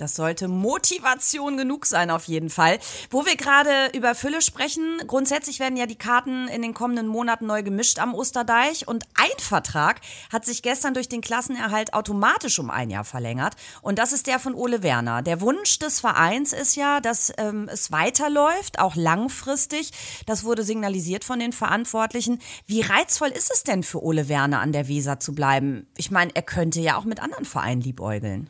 Das 0.00 0.14
sollte 0.14 0.48
Motivation 0.48 1.58
genug 1.58 1.84
sein, 1.84 2.10
auf 2.10 2.24
jeden 2.24 2.48
Fall. 2.48 2.78
Wo 3.10 3.26
wir 3.26 3.36
gerade 3.36 3.70
über 3.94 4.14
Fülle 4.14 4.40
sprechen, 4.40 5.02
grundsätzlich 5.06 5.60
werden 5.60 5.76
ja 5.76 5.84
die 5.84 5.96
Karten 5.96 6.48
in 6.48 6.62
den 6.62 6.72
kommenden 6.72 7.06
Monaten 7.06 7.46
neu 7.46 7.62
gemischt 7.62 7.98
am 7.98 8.14
Osterdeich 8.14 8.88
und 8.88 9.04
ein 9.14 9.38
Vertrag 9.38 10.00
hat 10.32 10.46
sich 10.46 10.62
gestern 10.62 10.94
durch 10.94 11.08
den 11.08 11.20
Klassenerhalt 11.20 11.92
automatisch 11.92 12.58
um 12.58 12.70
ein 12.70 12.88
Jahr 12.88 13.04
verlängert 13.04 13.56
und 13.82 13.98
das 13.98 14.12
ist 14.12 14.26
der 14.26 14.38
von 14.38 14.54
Ole 14.54 14.82
Werner. 14.82 15.20
Der 15.20 15.42
Wunsch 15.42 15.78
des 15.78 16.00
Vereins 16.00 16.54
ist 16.54 16.76
ja, 16.76 17.00
dass 17.00 17.32
ähm, 17.36 17.68
es 17.70 17.92
weiterläuft, 17.92 18.78
auch 18.78 18.96
langfristig. 18.96 19.90
Das 20.24 20.44
wurde 20.44 20.62
signalisiert 20.62 21.24
von 21.24 21.38
den 21.40 21.52
Verantwortlichen. 21.52 22.40
Wie 22.66 22.80
reizvoll 22.80 23.28
ist 23.28 23.50
es 23.52 23.64
denn 23.64 23.82
für 23.82 24.02
Ole 24.02 24.28
Werner 24.30 24.60
an 24.60 24.72
der 24.72 24.88
Weser 24.88 25.20
zu 25.20 25.34
bleiben? 25.34 25.86
Ich 25.98 26.10
meine, 26.10 26.34
er 26.34 26.42
könnte 26.42 26.80
ja 26.80 26.96
auch 26.96 27.04
mit 27.04 27.20
anderen 27.20 27.44
Vereinen 27.44 27.82
liebäugeln. 27.82 28.48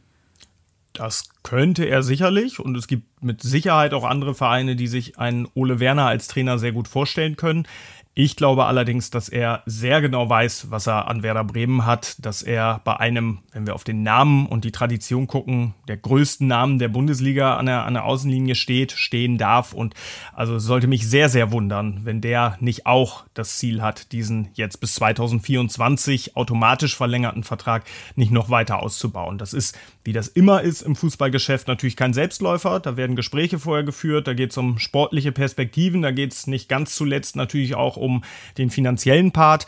Das 0.92 1.28
könnte 1.42 1.84
er 1.84 2.02
sicherlich 2.02 2.58
und 2.58 2.76
es 2.76 2.88
gibt 2.88 3.22
mit 3.22 3.42
Sicherheit 3.42 3.94
auch 3.94 4.04
andere 4.04 4.34
Vereine, 4.34 4.74
die 4.74 4.88
sich 4.88 5.18
einen 5.18 5.46
Ole 5.54 5.78
Werner 5.78 6.06
als 6.06 6.26
Trainer 6.26 6.58
sehr 6.58 6.72
gut 6.72 6.88
vorstellen 6.88 7.36
können. 7.36 7.66
Ich 8.12 8.34
glaube 8.34 8.64
allerdings, 8.64 9.10
dass 9.10 9.28
er 9.28 9.62
sehr 9.66 10.00
genau 10.00 10.28
weiß, 10.28 10.72
was 10.72 10.88
er 10.88 11.06
an 11.06 11.22
Werder 11.22 11.44
Bremen 11.44 11.86
hat, 11.86 12.16
dass 12.18 12.42
er 12.42 12.80
bei 12.82 12.96
einem, 12.96 13.38
wenn 13.52 13.68
wir 13.68 13.76
auf 13.76 13.84
den 13.84 14.02
Namen 14.02 14.46
und 14.46 14.64
die 14.64 14.72
Tradition 14.72 15.28
gucken, 15.28 15.74
der 15.86 15.96
größten 15.96 16.46
Namen 16.46 16.80
der 16.80 16.88
Bundesliga 16.88 17.56
an 17.56 17.66
der, 17.66 17.86
an 17.86 17.94
der 17.94 18.04
Außenlinie 18.04 18.56
steht, 18.56 18.90
stehen 18.90 19.38
darf. 19.38 19.72
Und 19.72 19.94
also 20.34 20.58
sollte 20.58 20.88
mich 20.88 21.08
sehr, 21.08 21.28
sehr 21.28 21.52
wundern, 21.52 22.00
wenn 22.02 22.20
der 22.20 22.56
nicht 22.58 22.84
auch 22.84 23.26
das 23.32 23.58
Ziel 23.58 23.80
hat, 23.80 24.10
diesen 24.10 24.48
jetzt 24.54 24.80
bis 24.80 24.96
2024 24.96 26.36
automatisch 26.36 26.96
verlängerten 26.96 27.44
Vertrag 27.44 27.84
nicht 28.16 28.32
noch 28.32 28.50
weiter 28.50 28.82
auszubauen. 28.82 29.38
Das 29.38 29.52
ist, 29.52 29.78
wie 30.02 30.12
das 30.12 30.26
immer 30.26 30.62
ist 30.62 30.82
im 30.82 30.96
Fußballgeschäft, 30.96 31.68
natürlich 31.68 31.96
kein 31.96 32.12
Selbstläufer. 32.12 32.80
Da 32.80 32.96
werden 32.96 33.14
Gespräche 33.14 33.60
vorher 33.60 33.84
geführt, 33.84 34.26
da 34.26 34.34
geht 34.34 34.50
es 34.50 34.58
um 34.58 34.80
sportliche 34.80 35.30
Perspektiven, 35.30 36.02
da 36.02 36.10
geht 36.10 36.32
es 36.32 36.48
nicht 36.48 36.68
ganz 36.68 36.96
zuletzt 36.96 37.36
natürlich 37.36 37.76
auch 37.76 37.99
um 38.00 38.22
den 38.58 38.70
finanziellen 38.70 39.32
Part. 39.32 39.66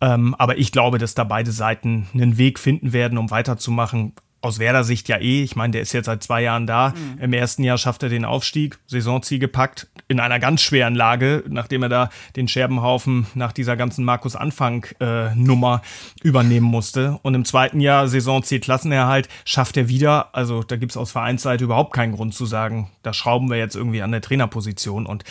Ähm, 0.00 0.34
aber 0.36 0.58
ich 0.58 0.72
glaube, 0.72 0.98
dass 0.98 1.14
da 1.14 1.24
beide 1.24 1.52
Seiten 1.52 2.08
einen 2.14 2.38
Weg 2.38 2.58
finden 2.58 2.92
werden, 2.92 3.18
um 3.18 3.30
weiterzumachen 3.30 4.12
aus 4.44 4.58
Werder 4.58 4.84
Sicht 4.84 5.08
ja 5.08 5.18
eh. 5.18 5.42
Ich 5.42 5.56
meine, 5.56 5.72
der 5.72 5.82
ist 5.82 5.92
jetzt 5.92 6.06
seit 6.06 6.22
zwei 6.22 6.42
Jahren 6.42 6.66
da. 6.66 6.90
Mhm. 6.90 7.22
Im 7.22 7.32
ersten 7.32 7.64
Jahr 7.64 7.78
schafft 7.78 8.02
er 8.02 8.08
den 8.08 8.24
Aufstieg, 8.24 8.78
Saisonziel 8.86 9.38
gepackt, 9.38 9.88
in 10.08 10.20
einer 10.20 10.38
ganz 10.38 10.62
schweren 10.62 10.94
Lage, 10.94 11.44
nachdem 11.48 11.82
er 11.82 11.88
da 11.88 12.10
den 12.36 12.46
Scherbenhaufen 12.48 13.26
nach 13.34 13.52
dieser 13.52 13.76
ganzen 13.76 14.04
Markus 14.04 14.36
Anfang 14.36 14.86
äh, 15.00 15.34
Nummer 15.34 15.82
übernehmen 16.22 16.66
musste. 16.66 17.18
Und 17.22 17.34
im 17.34 17.44
zweiten 17.44 17.80
Jahr 17.80 18.06
Saisonziel 18.08 18.60
Klassenerhalt 18.60 19.28
schafft 19.44 19.76
er 19.76 19.88
wieder. 19.88 20.34
Also 20.34 20.62
da 20.62 20.76
gibt's 20.76 20.96
aus 20.96 21.10
Vereinsseite 21.10 21.64
überhaupt 21.64 21.94
keinen 21.94 22.12
Grund 22.12 22.34
zu 22.34 22.46
sagen, 22.46 22.90
da 23.02 23.12
schrauben 23.12 23.50
wir 23.50 23.56
jetzt 23.56 23.76
irgendwie 23.76 24.02
an 24.02 24.12
der 24.12 24.20
Trainerposition. 24.20 25.06
Und 25.06 25.24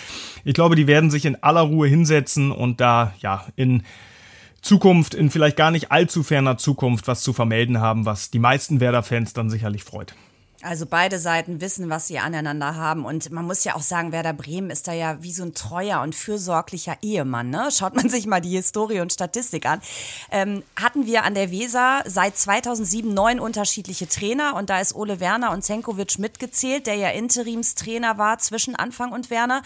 ich 0.44 0.54
glaube, 0.54 0.76
die 0.76 0.88
werden 0.88 1.12
sich 1.12 1.26
in 1.26 1.42
aller 1.44 1.62
Ruhe 1.62 1.88
hinsetzen 1.88 2.52
und 2.52 2.82
da 2.82 3.14
ja 3.20 3.46
in 3.56 3.84
Zukunft, 4.64 5.14
in 5.14 5.30
vielleicht 5.30 5.58
gar 5.58 5.72
nicht 5.72 5.92
allzu 5.92 6.24
ferner 6.24 6.58
Zukunft 6.58 7.08
was 7.08 7.22
zu 7.22 7.34
vermelden 7.34 7.80
haben, 7.80 8.06
was 8.06 8.32
die 8.32 8.40
meisten 8.40 8.80
Werder-Fans 8.80 9.34
dann 9.34 9.50
sicherlich 9.50 9.84
freut. 9.84 10.16
Also 10.64 10.86
beide 10.86 11.20
Seiten 11.20 11.60
wissen, 11.60 11.90
was 11.90 12.08
sie 12.08 12.20
aneinander 12.20 12.76
haben. 12.76 13.04
Und 13.04 13.32
man 13.32 13.46
muss 13.46 13.66
ja 13.66 13.76
auch 13.76 13.82
sagen, 13.82 14.14
Werder 14.14 14.32
Bremen 14.32 14.70
ist 14.70 14.88
da 14.88 14.94
ja 14.94 15.22
wie 15.22 15.34
so 15.34 15.44
ein 15.44 15.54
treuer 15.54 16.00
und 16.02 16.16
fürsorglicher 16.16 16.96
Ehemann. 17.02 17.50
Ne? 17.50 17.68
Schaut 17.70 17.96
man 17.96 18.08
sich 18.10 18.26
mal 18.28 18.40
die 18.40 18.56
Historie 18.56 19.02
und 19.02 19.12
Statistik 19.12 19.66
an. 19.66 19.82
Ähm, 20.32 20.64
hatten 20.82 21.06
wir 21.06 21.26
an 21.26 21.34
der 21.34 21.52
Weser 21.52 22.04
seit 22.06 22.38
2007 22.38 23.14
neun 23.14 23.42
unterschiedliche 23.42 24.08
Trainer. 24.08 24.56
Und 24.56 24.70
da 24.70 24.80
ist 24.80 24.96
Ole 24.96 25.20
Werner 25.20 25.52
und 25.52 25.64
Zenkovic 25.64 26.18
mitgezählt, 26.18 26.88
der 26.88 26.96
ja 26.96 27.10
Interimstrainer 27.10 28.18
war 28.18 28.40
zwischen 28.40 28.78
Anfang 28.78 29.12
und 29.12 29.30
Werner. 29.30 29.64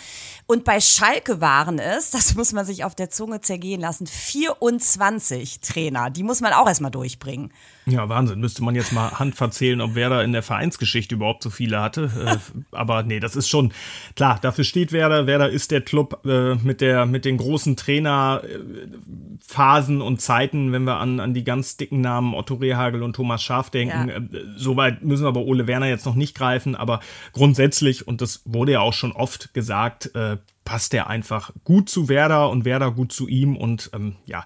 Und 0.47 0.63
bei 0.63 0.81
Schalke 0.81 1.41
waren 1.41 1.77
es, 1.77 2.09
das 2.11 2.33
muss 2.33 2.53
man 2.53 2.65
sich 2.65 2.83
auf 2.83 2.95
der 2.95 3.11
Zunge 3.11 3.41
zergehen 3.41 3.81
lassen, 3.81 4.07
24 4.07 5.59
Trainer. 5.59 6.09
Die 6.09 6.23
muss 6.23 6.41
man 6.41 6.53
auch 6.53 6.67
erstmal 6.67 6.91
durchbringen. 6.91 7.53
Ja, 7.89 8.09
Wahnsinn. 8.09 8.41
Müsste 8.41 8.65
man 8.65 8.75
jetzt 8.75 8.91
mal 8.91 9.17
Hand 9.17 9.35
verzählen, 9.35 9.79
ob 9.79 9.95
Werder 9.95 10.21
in 10.23 10.33
der 10.33 10.43
Vereinsgeschichte 10.43 11.15
überhaupt 11.15 11.41
so 11.41 11.49
viele 11.49 11.79
hatte. 11.81 12.11
Äh, 12.25 12.35
aber 12.71 13.03
nee, 13.03 13.21
das 13.21 13.37
ist 13.37 13.47
schon 13.47 13.71
klar. 14.15 14.39
Dafür 14.41 14.65
steht 14.65 14.91
Werder. 14.91 15.25
Werder 15.25 15.49
ist 15.49 15.71
der 15.71 15.79
Club 15.79 16.19
äh, 16.25 16.55
mit 16.55 16.81
der 16.81 17.05
mit 17.05 17.23
den 17.23 17.37
großen 17.37 17.77
Trainerphasen 17.77 20.01
und 20.01 20.19
Zeiten, 20.19 20.73
wenn 20.73 20.83
wir 20.83 20.97
an, 20.97 21.21
an 21.21 21.33
die 21.33 21.45
ganz 21.45 21.77
dicken 21.77 22.01
Namen 22.01 22.33
Otto 22.33 22.55
Rehagel 22.55 23.03
und 23.03 23.15
Thomas 23.15 23.41
Schaf 23.41 23.69
denken. 23.69 24.09
Ja. 24.09 24.17
Äh, 24.17 24.43
Soweit 24.57 25.01
müssen 25.03 25.23
wir 25.23 25.31
bei 25.31 25.39
Ole 25.39 25.67
Werner 25.67 25.87
jetzt 25.87 26.05
noch 26.05 26.15
nicht 26.15 26.35
greifen, 26.35 26.75
aber 26.75 26.99
grundsätzlich, 27.31 28.05
und 28.05 28.19
das 28.19 28.41
wurde 28.43 28.73
ja 28.73 28.81
auch 28.81 28.93
schon 28.93 29.13
oft 29.13 29.53
gesagt, 29.53 30.13
äh, 30.13 30.35
passt 30.65 30.93
er 30.93 31.07
einfach 31.07 31.51
gut 31.63 31.89
zu 31.89 32.09
Werder 32.09 32.49
und 32.49 32.65
Werder 32.65 32.91
gut 32.91 33.13
zu 33.13 33.29
ihm 33.29 33.55
und 33.55 33.91
ähm, 33.93 34.17
ja 34.25 34.43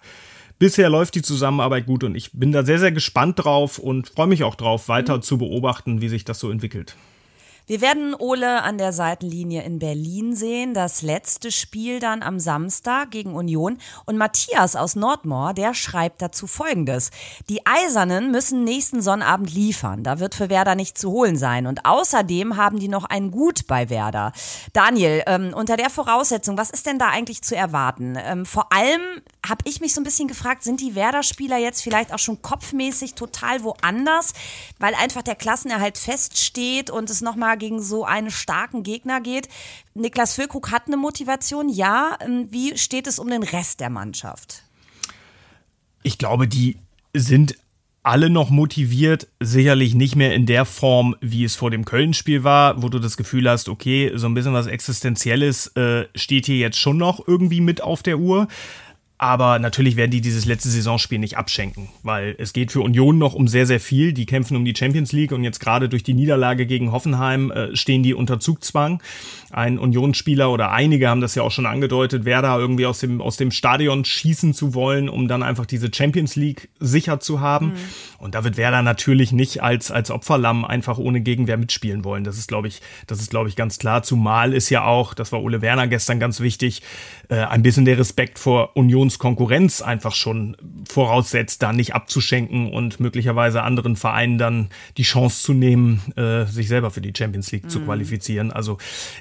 bisher 0.61 0.91
läuft 0.91 1.15
die 1.15 1.23
Zusammenarbeit 1.23 1.87
gut 1.87 2.03
und 2.03 2.13
ich 2.13 2.33
bin 2.33 2.51
da 2.51 2.63
sehr, 2.63 2.77
sehr 2.77 2.91
gespannt 2.91 3.43
drauf 3.43 3.79
und 3.79 4.09
freue 4.09 4.27
mich 4.27 4.43
auch 4.43 4.53
drauf, 4.53 4.89
weiter 4.89 5.17
mhm. 5.17 5.21
zu 5.23 5.39
beobachten, 5.39 6.01
wie 6.01 6.07
sich 6.07 6.23
das 6.23 6.37
so 6.37 6.51
entwickelt. 6.51 6.95
Wir 7.71 7.79
werden 7.79 8.13
Ole 8.13 8.63
an 8.63 8.77
der 8.77 8.91
Seitenlinie 8.91 9.63
in 9.63 9.79
Berlin 9.79 10.35
sehen. 10.35 10.73
Das 10.73 11.03
letzte 11.03 11.51
Spiel 11.51 12.01
dann 12.01 12.21
am 12.21 12.37
Samstag 12.37 13.11
gegen 13.11 13.33
Union. 13.33 13.77
Und 14.05 14.17
Matthias 14.17 14.75
aus 14.75 14.97
Nordmoor, 14.97 15.53
der 15.53 15.73
schreibt 15.73 16.21
dazu 16.21 16.47
Folgendes. 16.47 17.11
Die 17.49 17.65
Eisernen 17.65 18.31
müssen 18.31 18.65
nächsten 18.65 19.01
Sonnabend 19.01 19.53
liefern. 19.53 20.03
Da 20.03 20.19
wird 20.19 20.35
für 20.35 20.49
Werder 20.49 20.75
nicht 20.75 20.97
zu 20.97 21.11
holen 21.11 21.37
sein. 21.37 21.65
Und 21.65 21.85
außerdem 21.85 22.57
haben 22.57 22.77
die 22.77 22.89
noch 22.89 23.05
ein 23.05 23.31
Gut 23.31 23.67
bei 23.67 23.89
Werder. 23.89 24.33
Daniel, 24.73 25.23
ähm, 25.27 25.53
unter 25.55 25.77
der 25.77 25.89
Voraussetzung, 25.89 26.57
was 26.57 26.71
ist 26.71 26.87
denn 26.87 26.99
da 26.99 27.07
eigentlich 27.07 27.41
zu 27.41 27.55
erwarten? 27.55 28.17
Ähm, 28.21 28.45
vor 28.45 28.73
allem 28.73 29.01
habe 29.45 29.63
ich 29.65 29.81
mich 29.81 29.93
so 29.93 30.01
ein 30.01 30.03
bisschen 30.03 30.27
gefragt, 30.27 30.63
sind 30.63 30.81
die 30.81 30.93
Werder-Spieler 30.93 31.57
jetzt 31.57 31.81
vielleicht 31.81 32.13
auch 32.13 32.19
schon 32.19 32.41
kopfmäßig 32.41 33.15
total 33.15 33.63
woanders, 33.63 34.33
weil 34.77 34.93
einfach 34.93 35.23
der 35.23 35.35
Klassenerhalt 35.35 35.97
feststeht 35.97 36.91
und 36.91 37.09
es 37.09 37.21
nochmal 37.21 37.57
gegen 37.57 37.81
so 37.81 38.05
einen 38.05 38.29
starken 38.29 38.83
Gegner 38.83 39.19
geht? 39.19 39.49
Niklas 39.95 40.35
Füllkrug 40.35 40.71
hat 40.71 40.87
eine 40.87 40.97
Motivation, 40.97 41.69
ja. 41.69 42.17
Ähm, 42.21 42.47
wie 42.51 42.77
steht 42.77 43.07
es 43.07 43.17
um 43.17 43.29
den 43.29 43.43
Rest 43.43 43.79
der 43.79 43.89
Mannschaft? 43.89 44.63
Ich 46.03 46.17
glaube, 46.17 46.47
die 46.47 46.77
sind 47.13 47.55
alle 48.03 48.29
noch 48.29 48.49
motiviert, 48.49 49.27
sicherlich 49.39 49.93
nicht 49.93 50.15
mehr 50.15 50.33
in 50.33 50.47
der 50.47 50.65
Form, 50.65 51.15
wie 51.21 51.43
es 51.43 51.55
vor 51.55 51.69
dem 51.69 51.85
Köln-Spiel 51.85 52.43
war, 52.43 52.81
wo 52.81 52.89
du 52.89 52.97
das 52.97 53.15
Gefühl 53.15 53.47
hast, 53.47 53.69
okay, 53.69 54.11
so 54.15 54.27
ein 54.27 54.33
bisschen 54.33 54.53
was 54.53 54.65
Existenzielles 54.65 55.67
äh, 55.75 56.05
steht 56.15 56.47
hier 56.47 56.57
jetzt 56.57 56.79
schon 56.79 56.97
noch 56.97 57.27
irgendwie 57.27 57.61
mit 57.61 57.81
auf 57.81 58.01
der 58.01 58.17
Uhr. 58.17 58.47
Aber 59.21 59.59
natürlich 59.59 59.97
werden 59.97 60.09
die 60.09 60.19
dieses 60.19 60.45
letzte 60.45 60.69
Saisonspiel 60.69 61.19
nicht 61.19 61.37
abschenken, 61.37 61.89
weil 62.01 62.33
es 62.39 62.53
geht 62.53 62.71
für 62.71 62.81
Union 62.81 63.19
noch 63.19 63.35
um 63.35 63.47
sehr, 63.47 63.67
sehr 63.67 63.79
viel. 63.79 64.13
Die 64.13 64.25
kämpfen 64.25 64.57
um 64.57 64.65
die 64.65 64.73
Champions 64.75 65.11
League 65.11 65.31
und 65.31 65.43
jetzt 65.43 65.59
gerade 65.59 65.89
durch 65.89 66.01
die 66.01 66.15
Niederlage 66.15 66.65
gegen 66.65 66.91
Hoffenheim 66.91 67.51
äh, 67.51 67.75
stehen 67.75 68.01
die 68.01 68.15
unter 68.15 68.39
Zugzwang. 68.39 68.99
Ein 69.51 69.77
Unionsspieler 69.77 70.49
oder 70.49 70.71
einige 70.71 71.07
haben 71.07 71.21
das 71.21 71.35
ja 71.35 71.43
auch 71.43 71.51
schon 71.51 71.67
angedeutet, 71.67 72.25
wer 72.25 72.41
da 72.41 72.57
irgendwie 72.57 72.87
aus 72.87 72.97
dem, 72.97 73.21
aus 73.21 73.37
dem 73.37 73.51
Stadion 73.51 74.05
schießen 74.05 74.55
zu 74.55 74.73
wollen, 74.73 75.07
um 75.07 75.27
dann 75.27 75.43
einfach 75.43 75.67
diese 75.67 75.93
Champions 75.93 76.35
League 76.35 76.69
sicher 76.79 77.19
zu 77.19 77.41
haben. 77.41 77.67
Mhm. 77.67 77.73
Und 78.17 78.33
da 78.33 78.43
wird 78.43 78.57
Werder 78.57 78.81
natürlich 78.81 79.33
nicht 79.33 79.61
als, 79.61 79.91
als 79.91 80.09
Opferlamm 80.09 80.65
einfach 80.65 80.97
ohne 80.97 81.21
Gegenwehr 81.21 81.57
mitspielen 81.57 82.03
wollen. 82.03 82.23
Das 82.23 82.39
ist, 82.39 82.47
glaube 82.47 82.69
ich, 82.69 82.81
das 83.05 83.19
ist, 83.19 83.29
glaube 83.29 83.49
ich, 83.49 83.55
ganz 83.55 83.77
klar. 83.77 84.01
Zumal 84.01 84.51
ist 84.51 84.71
ja 84.71 84.83
auch, 84.83 85.13
das 85.13 85.31
war 85.31 85.43
Ole 85.43 85.61
Werner 85.61 85.87
gestern 85.87 86.19
ganz 86.19 86.39
wichtig, 86.39 86.81
äh, 87.29 87.35
ein 87.35 87.61
bisschen 87.61 87.85
der 87.85 87.99
Respekt 87.99 88.39
vor 88.39 88.75
Unionskonkurrenz 89.11 89.81
einfach 89.81 90.13
schon 90.13 90.57
voraussetzt, 90.87 91.61
da 91.61 91.73
nicht 91.73 91.93
abzuschenken 91.93 92.71
und 92.71 92.99
möglicherweise 92.99 93.63
anderen 93.63 93.95
Vereinen 93.95 94.37
dann 94.37 94.69
die 94.97 95.03
Chance 95.03 95.43
zu 95.43 95.53
nehmen, 95.53 96.01
äh, 96.15 96.45
sich 96.45 96.67
selber 96.67 96.91
für 96.91 97.01
die 97.01 97.13
Champions 97.15 97.51
League 97.51 97.65
mhm. 97.65 97.69
zu 97.69 97.81
qualifizieren. 97.81 98.51
Also 98.51 98.77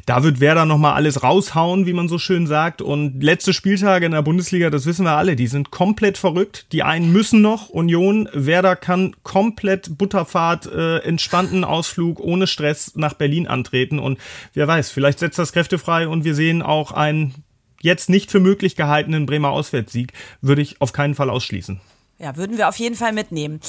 da 0.07 0.23
wird 0.23 0.41
Werder 0.41 0.65
nochmal 0.65 0.95
alles 0.95 1.23
raushauen, 1.23 1.87
wie 1.87 1.93
man 1.93 2.09
so 2.09 2.19
schön 2.19 2.47
sagt. 2.47 2.83
Und 2.83 3.23
letzte 3.23 3.53
Spieltage 3.53 4.07
in 4.07 4.13
der 4.13 4.23
Bundesliga, 4.23 4.71
das 4.71 4.87
wissen 4.87 5.05
wir 5.05 5.17
alle, 5.17 5.37
die 5.37 5.47
sind 5.47 5.71
komplett 5.71 6.19
verrückt. 6.19 6.67
Die 6.73 6.83
einen 6.83 7.13
müssen 7.13 7.43
noch, 7.43 7.69
Union, 7.69 8.29
Werder 8.33 8.77
kann 8.77 9.15
komplett 9.23 9.99
Butterfahrt, 9.99 10.67
äh, 10.67 10.99
entspannten 10.99 11.65
Ausflug 11.65 12.21
ohne 12.21 12.47
Stress 12.47 12.93
nach 12.97 13.15
Berlin 13.15 13.47
antreten. 13.47 13.99
Und 13.99 14.19
wer 14.55 14.67
weiß, 14.67 14.91
vielleicht 14.91 15.19
setzt 15.19 15.39
das 15.39 15.53
Kräfte 15.53 15.79
frei 15.79 16.09
und 16.09 16.25
wir 16.25 16.35
sehen 16.35 16.63
auch 16.63 16.93
ein 16.93 17.35
jetzt 17.83 18.09
nicht 18.09 18.31
für 18.31 18.41
möglich 18.41 18.77
gehaltenen 18.77 19.27
Bremer 19.27 19.51
Auswärtssieg 19.51 20.13
würde 20.41 20.63
ich 20.63 20.81
auf 20.81 20.93
keinen 20.93 21.15
Fall 21.15 21.31
ausschließen. 21.31 21.81
Ja, 22.21 22.37
würden 22.37 22.59
wir 22.59 22.69
auf 22.69 22.77
jeden 22.77 22.97
Fall 22.97 23.15
mitnehmen. 23.15 23.61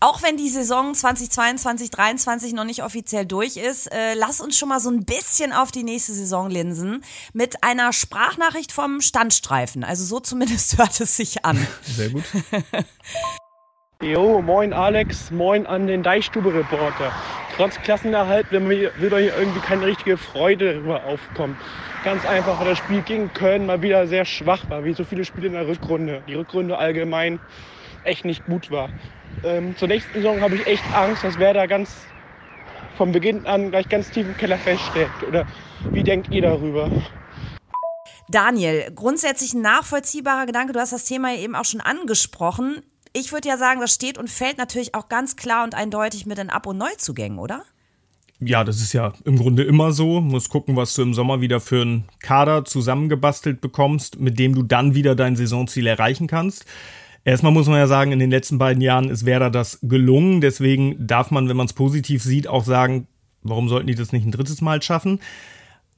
Auch 0.00 0.20
wenn 0.24 0.36
die 0.36 0.48
Saison 0.48 0.94
2022, 0.94 1.92
2023 1.92 2.52
noch 2.54 2.64
nicht 2.64 2.82
offiziell 2.82 3.24
durch 3.24 3.56
ist, 3.56 3.86
äh, 3.92 4.14
lass 4.14 4.40
uns 4.40 4.58
schon 4.58 4.68
mal 4.68 4.80
so 4.80 4.90
ein 4.90 5.04
bisschen 5.04 5.52
auf 5.52 5.70
die 5.70 5.84
nächste 5.84 6.12
Saison 6.12 6.50
linsen 6.50 7.04
mit 7.34 7.62
einer 7.62 7.92
Sprachnachricht 7.92 8.72
vom 8.72 9.00
Standstreifen. 9.00 9.84
Also 9.84 10.04
so 10.04 10.18
zumindest 10.18 10.76
hört 10.78 11.00
es 11.00 11.16
sich 11.16 11.44
an. 11.44 11.64
Sehr 11.82 12.10
gut. 12.10 12.24
Jo, 14.02 14.40
moin 14.40 14.72
Alex, 14.72 15.30
moin 15.30 15.66
an 15.66 15.86
den 15.86 16.02
Deichstube-Reporter. 16.02 17.12
Trotz 17.54 17.76
Klassenerhalt 17.82 18.50
will, 18.50 18.90
doch 19.10 19.18
hier 19.18 19.36
irgendwie 19.36 19.60
keine 19.60 19.84
richtige 19.84 20.16
Freude 20.16 20.72
darüber 20.72 21.04
aufkommen. 21.04 21.54
Ganz 22.02 22.24
einfach, 22.24 22.58
weil 22.58 22.68
das 22.68 22.78
Spiel 22.78 23.02
gegen 23.02 23.30
Köln 23.34 23.66
mal 23.66 23.82
wieder 23.82 24.06
sehr 24.06 24.24
schwach 24.24 24.70
war, 24.70 24.84
wie 24.84 24.94
so 24.94 25.04
viele 25.04 25.26
Spiele 25.26 25.48
in 25.48 25.52
der 25.52 25.68
Rückrunde. 25.68 26.22
Die 26.26 26.32
Rückrunde 26.32 26.78
allgemein 26.78 27.40
echt 28.02 28.24
nicht 28.24 28.46
gut 28.46 28.70
war. 28.70 28.88
Ähm, 29.44 29.76
zur 29.76 29.88
nächsten 29.88 30.14
Saison 30.14 30.40
habe 30.40 30.54
ich 30.54 30.66
echt 30.66 30.84
Angst, 30.94 31.22
dass 31.22 31.38
wer 31.38 31.52
da 31.52 31.66
ganz 31.66 32.06
vom 32.96 33.12
Beginn 33.12 33.44
an 33.44 33.68
gleich 33.68 33.90
ganz 33.90 34.10
tief 34.10 34.26
im 34.26 34.36
Keller 34.38 34.56
feststeckt. 34.56 35.24
Oder 35.28 35.46
wie 35.90 36.02
denkt 36.02 36.32
ihr 36.32 36.40
darüber? 36.40 36.90
Daniel, 38.30 38.90
grundsätzlich 38.94 39.52
ein 39.52 39.60
nachvollziehbarer 39.60 40.46
Gedanke. 40.46 40.72
Du 40.72 40.80
hast 40.80 40.94
das 40.94 41.04
Thema 41.04 41.34
eben 41.34 41.54
auch 41.54 41.66
schon 41.66 41.82
angesprochen. 41.82 42.80
Ich 43.12 43.32
würde 43.32 43.48
ja 43.48 43.56
sagen, 43.56 43.80
das 43.80 43.92
steht 43.92 44.18
und 44.18 44.30
fällt 44.30 44.58
natürlich 44.58 44.94
auch 44.94 45.08
ganz 45.08 45.36
klar 45.36 45.64
und 45.64 45.74
eindeutig 45.74 46.26
mit 46.26 46.38
den 46.38 46.50
Ab- 46.50 46.66
und 46.66 46.78
Neuzugängen, 46.78 47.38
oder? 47.38 47.64
ja, 48.40 48.64
das 48.64 48.80
ist 48.80 48.92
ja 48.92 49.12
im 49.24 49.36
Grunde 49.36 49.62
immer 49.62 49.92
so. 49.92 50.20
Muss 50.20 50.48
gucken, 50.48 50.76
was 50.76 50.94
du 50.94 51.02
im 51.02 51.14
Sommer 51.14 51.40
wieder 51.40 51.60
für 51.60 51.82
einen 51.82 52.04
Kader 52.20 52.64
zusammengebastelt 52.64 53.60
bekommst, 53.60 54.18
mit 54.18 54.38
dem 54.38 54.54
du 54.54 54.62
dann 54.62 54.94
wieder 54.94 55.14
dein 55.14 55.36
Saisonziel 55.36 55.86
erreichen 55.86 56.26
kannst. 56.26 56.64
Erstmal 57.24 57.52
muss 57.52 57.68
man 57.68 57.76
ja 57.76 57.86
sagen, 57.86 58.12
in 58.12 58.18
den 58.18 58.30
letzten 58.30 58.56
beiden 58.56 58.80
Jahren 58.80 59.10
ist 59.10 59.26
Werder 59.26 59.50
das 59.50 59.78
gelungen. 59.82 60.40
Deswegen 60.40 61.06
darf 61.06 61.30
man, 61.30 61.50
wenn 61.50 61.56
man 61.56 61.66
es 61.66 61.74
positiv 61.74 62.22
sieht, 62.22 62.48
auch 62.48 62.64
sagen, 62.64 63.06
warum 63.42 63.68
sollten 63.68 63.88
die 63.88 63.94
das 63.94 64.12
nicht 64.12 64.24
ein 64.24 64.32
drittes 64.32 64.62
Mal 64.62 64.80
schaffen? 64.80 65.20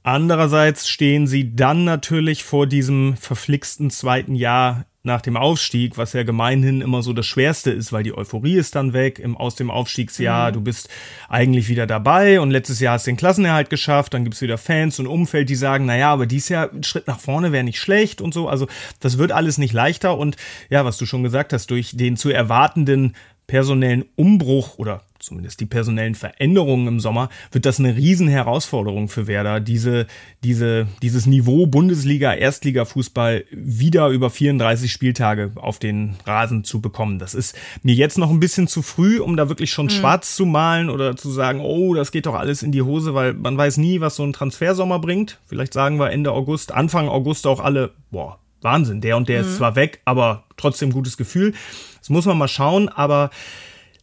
Andererseits 0.03 0.89
stehen 0.89 1.29
sie 1.29 1.55
dann 1.55 1.85
natürlich 1.85 2.43
vor 2.43 2.67
diesem 2.67 3.17
verflixten 3.17 3.89
zweiten 3.91 4.35
Jahr 4.35 4.85
nach 5.05 5.21
dem 5.21 5.37
Aufstieg, 5.37 5.99
was 5.99 6.13
ja 6.13 6.23
gemeinhin 6.23 6.81
immer 6.81 7.03
so 7.03 7.13
das 7.13 7.27
Schwerste 7.27 7.73
ist, 7.73 7.93
weil 7.93 8.05
die 8.05 8.17
Euphorie 8.17 8.55
ist 8.55 8.77
dann 8.77 8.93
weg 8.93 9.19
im, 9.19 9.37
aus 9.37 9.57
dem 9.57 9.71
Aufstiegsjahr. 9.71 10.51
Mhm. 10.51 10.55
Du 10.55 10.61
bist 10.61 10.89
eigentlich 11.29 11.69
wieder 11.69 11.87
dabei 11.89 12.41
und 12.41 12.53
letztes 12.53 12.79
Jahr 12.79 12.95
hast 12.95 13.07
du 13.07 13.11
den 13.11 13.17
Klassenerhalt 13.17 13.69
geschafft, 13.69 14.15
dann 14.15 14.23
gibt's 14.23 14.41
wieder 14.43 14.59
Fans 14.59 15.01
und 15.01 15.09
Umfeld, 15.09 15.49
die 15.49 15.57
sagen, 15.57 15.87
naja, 15.87 16.13
aber 16.13 16.27
dies 16.27 16.49
Jahr 16.49 16.71
ein 16.73 16.85
Schritt 16.85 17.09
nach 17.09 17.19
vorne 17.19 17.51
wäre 17.51 17.65
nicht 17.65 17.81
schlecht 17.81 18.21
und 18.21 18.33
so. 18.33 18.49
Also 18.49 18.69
das 19.01 19.19
wird 19.19 19.33
alles 19.33 19.59
nicht 19.59 19.73
leichter 19.73 20.17
und 20.17 20.37
ja, 20.71 20.85
was 20.85 20.99
du 20.99 21.07
schon 21.07 21.25
gesagt 21.25 21.53
hast, 21.53 21.71
durch 21.73 21.97
den 21.97 22.17
zu 22.17 22.31
erwartenden 22.31 23.17
personellen 23.49 24.05
Umbruch 24.15 24.79
oder 24.79 25.03
zumindest 25.23 25.61
die 25.61 25.67
personellen 25.67 26.17
Veränderungen 26.17 26.89
im 26.89 27.01
Sommer, 27.01 27.29
wird 27.53 27.65
das 27.65 27.79
eine 27.79 27.97
Riesenherausforderung 27.97 29.09
für 29.09 29.29
Werder, 29.29 29.61
diese, 29.61 30.07
diese, 30.43 30.89
dieses 31.01 31.27
Niveau 31.27 31.67
Bundesliga, 31.67 32.35
Erstliga-Fußball 32.35 33.45
wieder 33.53 34.09
über 34.09 34.31
34 34.31 34.91
Spieltage 34.91 35.53
auf 35.55 35.79
den 35.79 36.17
Rasen 36.27 36.65
zu 36.65 36.81
bekommen. 36.81 37.21
Das 37.21 37.35
ist 37.35 37.57
mir 37.83 37.95
jetzt 37.95 38.19
noch 38.19 38.31
ein 38.31 38.41
bisschen 38.41 38.67
zu 38.67 38.83
früh, 38.83 39.21
um 39.21 39.37
da 39.37 39.49
wirklich 39.49 39.71
schon 39.71 39.87
mhm. 39.87 39.91
schwarz 39.91 40.35
zu 40.35 40.45
malen 40.45 40.91
oder 40.91 41.17
zu 41.17 41.31
sagen, 41.31 41.61
oh, 41.61 41.95
das 41.95 42.11
geht 42.11 42.27
doch 42.27 42.35
alles 42.35 42.65
in 42.65 42.73
die 42.73 42.83
Hose, 42.83 43.15
weil 43.15 43.33
man 43.33 43.57
weiß 43.57 43.77
nie, 43.77 44.01
was 44.01 44.17
so 44.17 44.25
ein 44.25 44.33
Transfersommer 44.33 44.99
bringt. 44.99 45.39
Vielleicht 45.47 45.73
sagen 45.73 46.01
wir 46.01 46.11
Ende 46.11 46.33
August, 46.33 46.73
Anfang 46.73 47.09
August 47.09 47.47
auch 47.47 47.61
alle, 47.61 47.93
boah, 48.11 48.39
Wahnsinn, 48.61 49.01
der 49.01 49.17
und 49.17 49.29
der 49.29 49.43
mhm. 49.43 49.49
ist 49.49 49.57
zwar 49.57 49.77
weg, 49.77 50.01
aber 50.05 50.45
trotzdem 50.57 50.93
gutes 50.93 51.17
Gefühl. 51.17 51.55
Das 51.99 52.11
muss 52.11 52.27
man 52.27 52.39
mal 52.39 52.49
schauen, 52.49 52.89
aber 52.89 53.31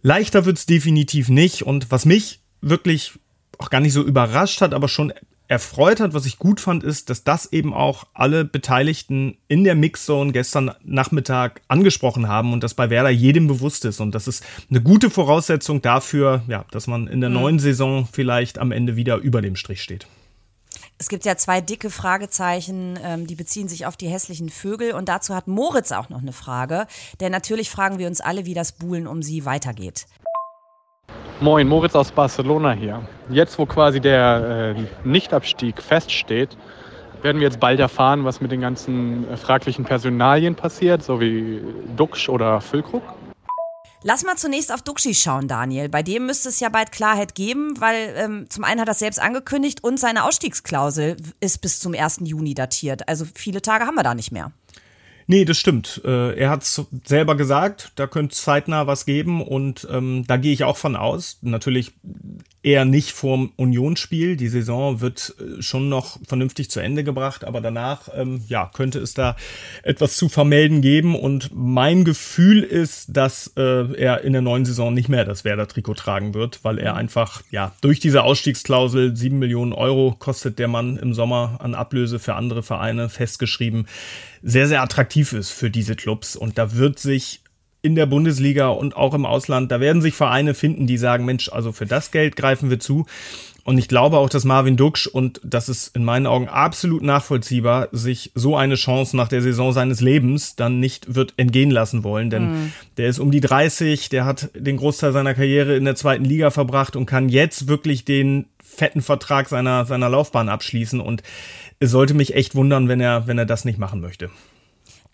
leichter 0.02 0.46
wird's 0.46 0.66
definitiv 0.66 1.30
nicht. 1.30 1.64
Und 1.64 1.92
was 1.92 2.06
mich 2.06 2.40
wirklich 2.62 3.14
auch 3.58 3.70
gar 3.70 3.82
nicht 3.82 3.94
so 3.94 4.04
überrascht 4.04 4.62
hat, 4.62 4.74
aber 4.74 4.88
schon 4.88 5.14
erfreut 5.50 6.00
hat, 6.00 6.14
was 6.14 6.28
ich 6.28 6.38
gut 6.38 6.60
fand, 6.60 6.84
ist, 6.84 7.10
dass 7.10 7.24
das 7.24 7.52
eben 7.52 7.74
auch 7.74 8.06
alle 8.14 8.46
Beteiligten 8.46 9.38
in 9.48 9.64
der 9.64 9.74
Mixzone 9.74 10.32
gestern 10.32 10.72
Nachmittag 10.84 11.62
angesprochen 11.68 12.28
haben 12.28 12.54
und 12.54 12.64
dass 12.64 12.76
bei 12.76 12.92
Werder 12.92 13.10
jedem 13.10 13.48
bewusst 13.48 13.84
ist. 13.84 14.00
Und 14.00 14.14
das 14.14 14.28
ist 14.28 14.46
eine 14.70 14.82
gute 14.82 15.10
Voraussetzung 15.10 15.82
dafür, 15.82 16.44
ja, 16.48 16.66
dass 16.72 16.86
man 16.86 17.08
in 17.08 17.20
der 17.20 17.32
mhm. 17.32 17.36
neuen 17.36 17.60
Saison 17.60 18.08
vielleicht 18.10 18.60
am 18.60 18.72
Ende 18.72 18.96
wieder 18.96 19.18
über 19.18 19.42
dem 19.42 19.56
Strich 19.56 19.82
steht. 19.82 20.06
Es 21.02 21.08
gibt 21.08 21.24
ja 21.24 21.38
zwei 21.38 21.62
dicke 21.62 21.90
Fragezeichen, 21.90 23.00
ähm, 23.02 23.26
die 23.26 23.36
beziehen 23.36 23.70
sich 23.70 23.86
auf 23.86 23.96
die 23.96 24.10
hässlichen 24.10 24.50
Vögel. 24.50 24.92
Und 24.92 25.08
dazu 25.08 25.34
hat 25.34 25.48
Moritz 25.48 25.94
auch 25.94 26.10
noch 26.10 26.22
eine 26.22 26.34
Frage. 26.34 26.88
Denn 27.22 27.32
natürlich 27.32 27.70
fragen 27.70 28.00
wir 28.00 28.08
uns 28.08 28.20
alle, 28.20 28.46
wie 28.46 28.54
das 28.54 28.74
Buhlen 28.74 29.08
um 29.08 29.24
sie 29.24 29.46
weitergeht. 29.46 30.08
Moin, 31.40 31.70
Moritz 31.70 31.96
aus 31.96 32.12
Barcelona 32.12 32.74
hier. 32.74 33.08
Jetzt, 33.30 33.58
wo 33.58 33.66
quasi 33.66 34.02
der 34.02 34.76
äh, 34.76 35.08
Nichtabstieg 35.08 35.82
feststeht, 35.82 36.58
werden 37.22 37.40
wir 37.40 37.48
jetzt 37.48 37.62
bald 37.62 37.80
erfahren, 37.80 38.26
was 38.26 38.42
mit 38.42 38.52
den 38.52 38.60
ganzen 38.60 39.26
äh, 39.32 39.38
fraglichen 39.38 39.86
Personalien 39.86 40.56
passiert, 40.56 41.02
so 41.02 41.22
wie 41.22 41.62
Duxch 41.96 42.28
oder 42.28 42.60
Füllkrug. 42.60 43.04
Lass 44.02 44.24
mal 44.24 44.38
zunächst 44.38 44.72
auf 44.72 44.82
Duxi 44.82 45.14
schauen, 45.14 45.50
Daniel. 45.50 45.90
Bei 45.90 46.04
dem 46.04 46.26
müsste 46.26 46.48
es 46.48 46.62
ja 46.62 46.70
bald 46.70 46.94
Klarheit 46.94 47.36
geben, 47.36 47.74
weil 47.82 48.14
ähm, 48.16 48.50
zum 48.50 48.64
einen 48.64 48.80
hat 48.80 48.88
er 48.88 48.94
selbst 48.94 49.20
angekündigt 49.20 49.84
und 49.84 50.00
seine 50.00 50.24
Ausstiegsklausel 50.24 51.18
ist 51.42 51.60
bis 51.60 51.82
zum 51.82 51.94
1. 51.94 52.22
Juni 52.24 52.54
datiert. 52.54 53.10
Also 53.10 53.26
viele 53.36 53.62
Tage 53.62 53.86
haben 53.86 53.96
wir 53.96 54.04
da 54.04 54.16
nicht 54.16 54.32
mehr. 54.32 54.54
Nee, 55.32 55.46
das 55.46 55.60
stimmt. 55.60 56.02
Äh, 56.06 56.40
er 56.40 56.50
hat 56.50 56.64
es 56.64 56.84
selber 57.06 57.38
gesagt, 57.38 57.92
da 57.98 58.08
könnte 58.08 58.34
es 58.34 58.42
zeitnah 58.42 58.88
was 58.88 59.06
geben 59.06 59.44
und 59.44 59.88
ähm, 59.92 60.24
da 60.26 60.38
gehe 60.38 60.52
ich 60.52 60.64
auch 60.64 60.76
von 60.76 60.96
aus. 60.96 61.38
Natürlich 61.44 61.92
eher 62.64 62.84
nicht 62.84 63.12
vorm 63.12 63.52
Unionsspiel. 63.56 64.38
Die 64.38 64.48
Saison 64.48 65.02
wird 65.02 65.36
äh, 65.40 65.62
schon 65.62 65.88
noch 65.88 66.18
vernünftig 66.26 66.72
zu 66.72 66.80
Ende 66.80 67.04
gebracht, 67.04 67.46
aber 67.46 67.62
danach 67.62 68.10
ähm, 68.16 68.42
ja, 68.48 68.72
könnte 68.74 68.98
es 68.98 69.14
da 69.14 69.36
etwas 69.84 70.18
zu 70.18 70.30
vermelden 70.30 70.82
geben. 70.82 71.16
Und 71.16 71.52
mein 71.54 72.06
Gefühl 72.06 72.64
ist, 72.64 73.16
dass 73.16 73.54
äh, 73.56 73.94
er 73.94 74.22
in 74.22 74.34
der 74.34 74.42
neuen 74.42 74.66
Saison 74.66 74.92
nicht 74.96 75.10
mehr 75.10 75.26
das 75.26 75.46
Werder-Trikot 75.46 75.94
tragen 75.94 76.34
wird, 76.34 76.62
weil 76.64 76.80
er 76.80 76.96
einfach 76.96 77.44
ja 77.52 77.72
durch 77.82 78.00
diese 78.00 78.24
Ausstiegsklausel 78.24 79.16
sieben 79.16 79.38
Millionen 79.38 79.74
Euro 79.74 80.16
kostet 80.18 80.58
der 80.58 80.68
Mann 80.68 80.98
im 80.98 81.14
Sommer 81.14 81.60
an 81.60 81.76
Ablöse 81.76 82.18
für 82.18 82.34
andere 82.34 82.64
Vereine 82.64 83.10
festgeschrieben 83.10 83.86
sehr, 84.42 84.68
sehr 84.68 84.82
attraktiv 84.82 85.19
ist 85.22 85.52
für 85.52 85.70
diese 85.70 85.96
Clubs. 85.96 86.36
Und 86.36 86.58
da 86.58 86.76
wird 86.76 87.00
sich 87.00 87.42
in 87.82 87.96
der 87.96 88.06
Bundesliga 88.06 88.70
und 88.70 88.96
auch 88.96 89.14
im 89.14 89.26
Ausland, 89.26 89.72
da 89.72 89.80
werden 89.80 90.02
sich 90.02 90.14
Vereine 90.14 90.54
finden, 90.54 90.86
die 90.86 90.98
sagen, 90.98 91.26
Mensch, 91.26 91.50
also 91.50 91.72
für 91.72 91.86
das 91.86 92.12
Geld 92.12 92.36
greifen 92.36 92.70
wir 92.70 92.80
zu. 92.80 93.06
Und 93.64 93.78
ich 93.78 93.88
glaube 93.88 94.18
auch, 94.18 94.30
dass 94.30 94.46
Marvin 94.46 94.78
Duksch, 94.78 95.06
und 95.06 95.40
das 95.44 95.70
ist 95.70 95.96
in 95.96 96.04
meinen 96.04 96.26
Augen 96.26 96.50
absolut 96.50 97.04
nachvollziehbar, 97.04 97.88
sich 97.92 98.32
so 98.34 98.58
eine 98.58 98.76
Chance 98.76 99.16
nach 99.16 99.28
der 99.28 99.42
Saison 99.42 99.72
seines 99.72 100.02
Lebens 100.02 100.56
dann 100.56 100.80
nicht 100.80 101.14
wird 101.14 101.34
entgehen 101.38 101.70
lassen 101.70 102.04
wollen. 102.04 102.30
Denn 102.30 102.52
mhm. 102.52 102.74
der 102.98 103.08
ist 103.10 103.20
um 103.20 103.32
die 103.32 103.42
30, 103.42 104.10
der 104.10 104.26
hat 104.26 104.50
den 104.56 104.78
Großteil 104.78 105.12
seiner 105.14 105.36
Karriere 105.36 105.76
in 105.76 105.86
der 105.86 105.96
zweiten 105.96 106.26
Liga 106.26 106.50
verbracht 106.50 106.96
und 106.96 107.06
kann 107.06 107.30
jetzt 107.30 107.68
wirklich 107.68 108.06
den 108.06 108.48
fetten 108.60 109.02
Vertrag 109.02 109.48
seiner, 109.50 109.86
seiner 109.86 110.10
Laufbahn 110.10 110.50
abschließen. 110.50 111.00
Und 111.00 111.22
es 111.80 111.92
sollte 111.92 112.16
mich 112.16 112.34
echt 112.34 112.56
wundern, 112.56 112.88
wenn 112.88 113.00
er, 113.00 113.28
wenn 113.28 113.38
er 113.38 113.46
das 113.46 113.66
nicht 113.66 113.78
machen 113.78 114.02
möchte. 114.02 114.32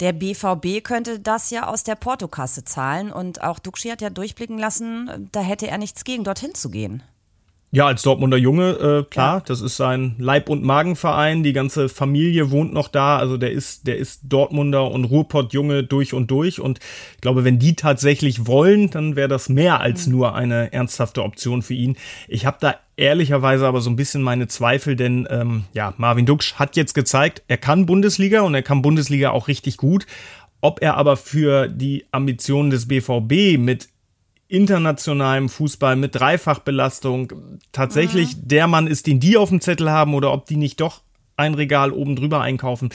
Der 0.02 0.12
BVB 0.12 0.84
könnte 0.84 1.20
das 1.20 1.52
ja 1.52 1.68
aus 1.68 1.84
der 1.84 1.96
Portokasse 1.96 2.66
zahlen 2.66 3.12
und 3.12 3.42
auch 3.42 3.60
Duxi 3.60 3.90
hat 3.90 4.02
ja 4.02 4.10
durchblicken 4.10 4.58
lassen, 4.58 5.30
da 5.32 5.40
hätte 5.40 5.68
er 5.68 5.78
nichts 5.78 6.04
gegen, 6.04 6.26
dorthin 6.26 6.54
zu 6.54 6.70
gehen. 6.70 7.02
Ja, 7.76 7.88
als 7.88 8.04
Dortmunder 8.04 8.38
Junge, 8.38 8.70
äh, 8.70 9.04
klar, 9.04 9.40
ja. 9.40 9.44
das 9.46 9.60
ist 9.60 9.76
sein 9.76 10.16
Leib- 10.18 10.50
und 10.50 10.64
Magenverein. 10.64 11.44
Die 11.44 11.52
ganze 11.52 11.90
Familie 11.90 12.50
wohnt 12.50 12.72
noch 12.72 12.88
da. 12.88 13.18
Also 13.18 13.36
der 13.36 13.52
ist, 13.52 13.86
der 13.86 13.98
ist 13.98 14.22
Dortmunder 14.24 14.90
und 14.90 15.04
Ruhrpott-Junge 15.04 15.84
durch 15.84 16.14
und 16.14 16.32
durch. 16.32 16.62
Und 16.62 16.80
ich 17.16 17.22
glaube, 17.22 17.44
wenn 17.44 17.60
die 17.60 17.76
tatsächlich 17.76 18.48
wollen, 18.48 18.92
dann 18.92 19.18
wäre 19.18 19.28
das 19.28 19.50
mehr 19.50 19.82
als 19.82 20.08
mhm. 20.08 20.14
nur 20.14 20.36
eine 20.36 20.72
ernsthafte 20.72 21.22
Option 21.22 21.64
für 21.64 21.74
ihn. 21.74 21.98
Ich 22.30 22.46
habe 22.46 22.56
da 22.62 22.76
ehrlicherweise 22.98 23.68
aber 23.68 23.82
so 23.82 23.90
ein 23.90 23.96
bisschen 23.96 24.22
meine 24.22 24.48
Zweifel, 24.48 24.96
denn 24.96 25.28
ähm, 25.30 25.66
ja, 25.74 25.94
Marvin 25.98 26.26
Duksch 26.26 26.56
hat 26.56 26.76
jetzt 26.76 26.94
gezeigt, 26.94 27.44
er 27.48 27.58
kann 27.58 27.86
Bundesliga 27.86 28.42
und 28.42 28.56
er 28.56 28.64
kann 28.64 28.82
Bundesliga 28.82 29.32
auch 29.32 29.48
richtig 29.48 29.78
gut. 29.78 30.06
Ob 30.62 30.82
er 30.82 30.96
aber 30.98 31.18
für 31.18 31.68
die 31.68 32.06
Ambitionen 32.12 32.70
des 32.70 32.88
BVB 32.88 33.60
mit 33.60 33.90
internationalem 34.48 35.50
Fußball 35.50 35.96
mit 35.96 36.16
Dreifachbelastung 36.16 37.34
tatsächlich 37.72 38.36
mhm. 38.36 38.48
der 38.48 38.68
Mann 38.68 38.88
ist, 38.88 39.08
den 39.08 39.20
die 39.20 39.38
auf 39.38 39.50
dem 39.50 39.62
Zettel 39.62 39.92
haben 39.92 40.14
oder 40.14 40.32
ob 40.32 40.46
die 40.46 40.58
nicht 40.58 40.80
doch 40.82 41.02
ein 41.38 41.54
Regal 41.54 41.92
oben 41.92 42.16
drüber 42.16 42.42
einkaufen. 42.42 42.90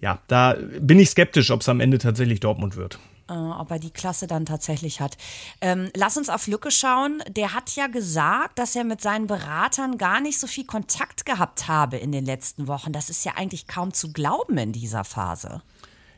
Ja, 0.00 0.18
da 0.28 0.56
bin 0.80 0.98
ich 0.98 1.10
skeptisch, 1.10 1.50
ob 1.50 1.62
es 1.62 1.68
am 1.68 1.80
Ende 1.80 1.98
tatsächlich 1.98 2.40
Dortmund 2.40 2.76
wird. 2.76 2.98
Äh, 3.28 3.32
ob 3.32 3.72
er 3.72 3.80
die 3.80 3.90
Klasse 3.90 4.28
dann 4.28 4.46
tatsächlich 4.46 5.00
hat. 5.00 5.16
Ähm, 5.60 5.90
lass 5.96 6.16
uns 6.16 6.28
auf 6.28 6.46
Lücke 6.46 6.70
schauen. 6.70 7.24
Der 7.28 7.54
hat 7.54 7.74
ja 7.74 7.88
gesagt, 7.88 8.56
dass 8.58 8.76
er 8.76 8.84
mit 8.84 9.00
seinen 9.00 9.26
Beratern 9.26 9.98
gar 9.98 10.20
nicht 10.20 10.38
so 10.38 10.46
viel 10.46 10.64
Kontakt 10.64 11.26
gehabt 11.26 11.66
habe 11.66 11.96
in 11.96 12.12
den 12.12 12.24
letzten 12.24 12.68
Wochen. 12.68 12.92
Das 12.92 13.10
ist 13.10 13.24
ja 13.24 13.32
eigentlich 13.34 13.66
kaum 13.66 13.92
zu 13.92 14.12
glauben 14.12 14.58
in 14.58 14.72
dieser 14.72 15.02
Phase. 15.02 15.62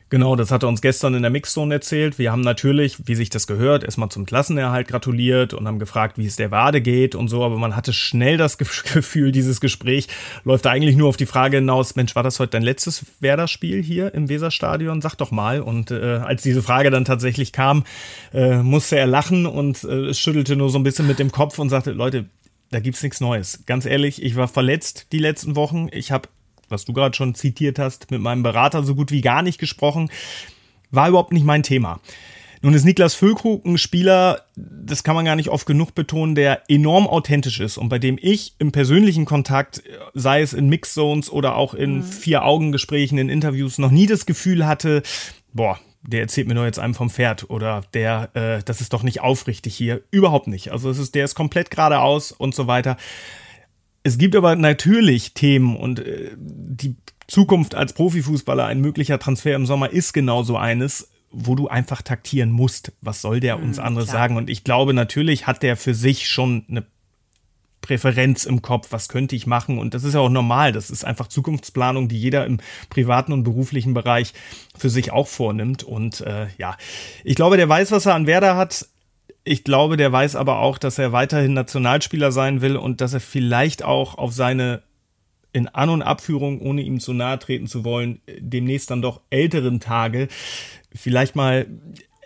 Genau, 0.09 0.35
das 0.35 0.49
hat 0.49 0.63
er 0.63 0.69
uns 0.69 0.81
gestern 0.81 1.13
in 1.13 1.21
der 1.21 1.29
Mixzone 1.29 1.75
erzählt. 1.75 2.17
Wir 2.17 2.31
haben 2.31 2.41
natürlich, 2.41 3.07
wie 3.07 3.13
sich 3.13 3.29
das 3.29 3.45
gehört, 3.45 3.83
erstmal 3.83 4.09
zum 4.09 4.25
Klassenerhalt 4.25 4.87
gratuliert 4.87 5.53
und 5.53 5.67
haben 5.67 5.77
gefragt, 5.77 6.17
wie 6.17 6.25
es 6.25 6.35
der 6.35 6.49
Wade 6.49 6.81
geht 6.81 7.13
und 7.13 7.27
so, 7.27 7.43
aber 7.43 7.57
man 7.57 7.75
hatte 7.75 7.93
schnell 7.93 8.37
das 8.37 8.57
Gefühl, 8.57 9.31
dieses 9.31 9.61
Gespräch 9.61 10.07
läuft 10.43 10.65
eigentlich 10.65 10.95
nur 10.95 11.09
auf 11.09 11.17
die 11.17 11.27
Frage 11.27 11.57
hinaus, 11.57 11.95
Mensch, 11.95 12.15
war 12.15 12.23
das 12.23 12.39
heute 12.39 12.51
dein 12.51 12.63
letztes 12.63 13.05
Werder-Spiel 13.19 13.83
hier 13.83 14.11
im 14.15 14.29
Weserstadion? 14.29 15.01
Sag 15.01 15.15
doch 15.15 15.29
mal. 15.29 15.61
Und 15.61 15.91
äh, 15.91 16.17
als 16.17 16.41
diese 16.41 16.63
Frage 16.63 16.89
dann 16.89 17.05
tatsächlich 17.05 17.51
kam, 17.51 17.83
äh, 18.33 18.57
musste 18.57 18.97
er 18.97 19.05
lachen 19.05 19.45
und 19.45 19.83
äh, 19.83 20.13
schüttelte 20.15 20.55
nur 20.55 20.71
so 20.71 20.79
ein 20.79 20.83
bisschen 20.83 21.05
mit 21.05 21.19
dem 21.19 21.31
Kopf 21.31 21.59
und 21.59 21.69
sagte, 21.69 21.91
Leute, 21.91 22.25
da 22.71 22.79
gibt's 22.79 23.03
nichts 23.03 23.21
Neues. 23.21 23.63
Ganz 23.67 23.85
ehrlich, 23.85 24.23
ich 24.23 24.35
war 24.35 24.47
verletzt 24.47 25.07
die 25.11 25.19
letzten 25.19 25.55
Wochen. 25.55 25.87
Ich 25.91 26.11
habe 26.11 26.29
was 26.69 26.85
du 26.85 26.93
gerade 26.93 27.15
schon 27.15 27.35
zitiert 27.35 27.79
hast, 27.79 28.11
mit 28.11 28.21
meinem 28.21 28.43
Berater 28.43 28.83
so 28.83 28.95
gut 28.95 29.11
wie 29.11 29.21
gar 29.21 29.41
nicht 29.41 29.59
gesprochen. 29.59 30.09
War 30.91 31.09
überhaupt 31.09 31.33
nicht 31.33 31.45
mein 31.45 31.63
Thema. 31.63 31.99
Nun 32.61 32.73
ist 32.73 32.83
Niklas 32.83 33.13
Füllkrug 33.13 33.65
ein 33.65 33.77
Spieler, 33.77 34.41
das 34.55 35.03
kann 35.03 35.15
man 35.15 35.23
gar 35.23 35.37
nicht 35.37 35.47
oft 35.47 35.65
genug 35.65 35.95
betonen, 35.95 36.35
der 36.35 36.63
enorm 36.67 37.07
authentisch 37.07 37.61
ist 37.61 37.77
und 37.77 37.87
bei 37.87 37.99
dem 37.99 38.17
ich 38.21 38.53
im 38.59 38.73
persönlichen 38.73 39.23
Kontakt, 39.23 39.81
sei 40.13 40.41
es 40.41 40.51
in 40.51 40.67
Mixzones 40.67 41.31
oder 41.31 41.55
auch 41.55 41.73
in 41.73 41.97
mhm. 41.97 42.03
Vier-Augen-Gesprächen, 42.03 43.17
in 43.17 43.29
Interviews, 43.29 43.77
noch 43.77 43.91
nie 43.91 44.07
das 44.07 44.25
Gefühl 44.25 44.67
hatte, 44.67 45.03
boah, 45.53 45.79
der 46.01 46.21
erzählt 46.21 46.47
mir 46.47 46.55
doch 46.55 46.65
jetzt 46.65 46.79
einem 46.79 46.95
vom 46.95 47.09
Pferd 47.09 47.49
oder 47.49 47.83
der, 47.93 48.29
äh, 48.33 48.63
das 48.63 48.81
ist 48.81 48.93
doch 48.93 49.03
nicht 49.03 49.21
aufrichtig 49.21 49.75
hier. 49.75 50.01
Überhaupt 50.11 50.47
nicht. 50.47 50.71
Also 50.71 50.89
es 50.89 50.97
ist, 50.97 51.15
der 51.15 51.25
ist 51.25 51.35
komplett 51.35 51.71
geradeaus 51.71 52.31
und 52.31 52.55
so 52.55 52.67
weiter. 52.67 52.97
Es 54.03 54.17
gibt 54.17 54.35
aber 54.35 54.55
natürlich 54.55 55.33
Themen 55.33 55.75
und 55.75 55.99
äh, 55.99 56.31
die 56.37 56.95
Zukunft 57.27 57.75
als 57.75 57.93
Profifußballer, 57.93 58.65
ein 58.65 58.81
möglicher 58.81 59.19
Transfer 59.19 59.55
im 59.55 59.65
Sommer 59.65 59.91
ist 59.91 60.13
genauso 60.13 60.57
eines, 60.57 61.11
wo 61.31 61.55
du 61.55 61.67
einfach 61.67 62.01
taktieren 62.01 62.49
musst. 62.51 62.91
Was 63.01 63.21
soll 63.21 63.39
der 63.39 63.59
uns 63.59 63.77
mhm, 63.77 63.83
anderes 63.83 64.09
klar. 64.09 64.23
sagen? 64.23 64.37
Und 64.37 64.49
ich 64.49 64.63
glaube, 64.63 64.93
natürlich 64.93 65.45
hat 65.45 65.61
der 65.61 65.77
für 65.77 65.93
sich 65.93 66.27
schon 66.27 66.65
eine 66.69 66.85
Präferenz 67.81 68.45
im 68.45 68.61
Kopf, 68.61 68.87
was 68.91 69.09
könnte 69.09 69.35
ich 69.35 69.47
machen? 69.47 69.79
Und 69.79 69.93
das 69.93 70.03
ist 70.03 70.13
ja 70.13 70.19
auch 70.19 70.29
normal. 70.29 70.71
Das 70.71 70.89
ist 70.89 71.05
einfach 71.05 71.27
Zukunftsplanung, 71.27 72.07
die 72.07 72.19
jeder 72.19 72.45
im 72.45 72.59
privaten 72.89 73.31
und 73.31 73.43
beruflichen 73.43 73.93
Bereich 73.93 74.33
für 74.77 74.89
sich 74.89 75.11
auch 75.11 75.27
vornimmt. 75.27 75.83
Und 75.83 76.21
äh, 76.21 76.47
ja, 76.57 76.77
ich 77.23 77.35
glaube, 77.35 77.57
der 77.57 77.69
weiß, 77.69 77.91
was 77.91 78.05
er 78.05 78.15
an 78.15 78.27
Werder 78.27 78.55
hat. 78.55 78.87
Ich 79.51 79.63
glaube, 79.63 79.97
der 79.97 80.11
weiß 80.11 80.35
aber 80.35 80.59
auch, 80.59 80.77
dass 80.77 80.99
er 80.99 81.11
weiterhin 81.11 81.53
Nationalspieler 81.53 82.31
sein 82.31 82.61
will 82.61 82.77
und 82.77 83.01
dass 83.01 83.15
er 83.15 83.19
vielleicht 83.19 83.83
auch 83.83 84.15
auf 84.15 84.31
seine 84.31 84.83
in 85.53 85.67
An- 85.67 85.89
und 85.89 86.03
Abführung, 86.03 86.61
ohne 86.61 86.83
ihm 86.83 86.99
zu 86.99 87.13
nahe 87.13 87.39
treten 87.39 87.65
zu 87.65 87.83
wollen, 87.83 88.21
demnächst 88.37 88.91
dann 88.91 89.01
doch 89.01 89.21
älteren 89.31 89.79
Tage 89.79 90.27
vielleicht 90.93 91.35
mal 91.35 91.65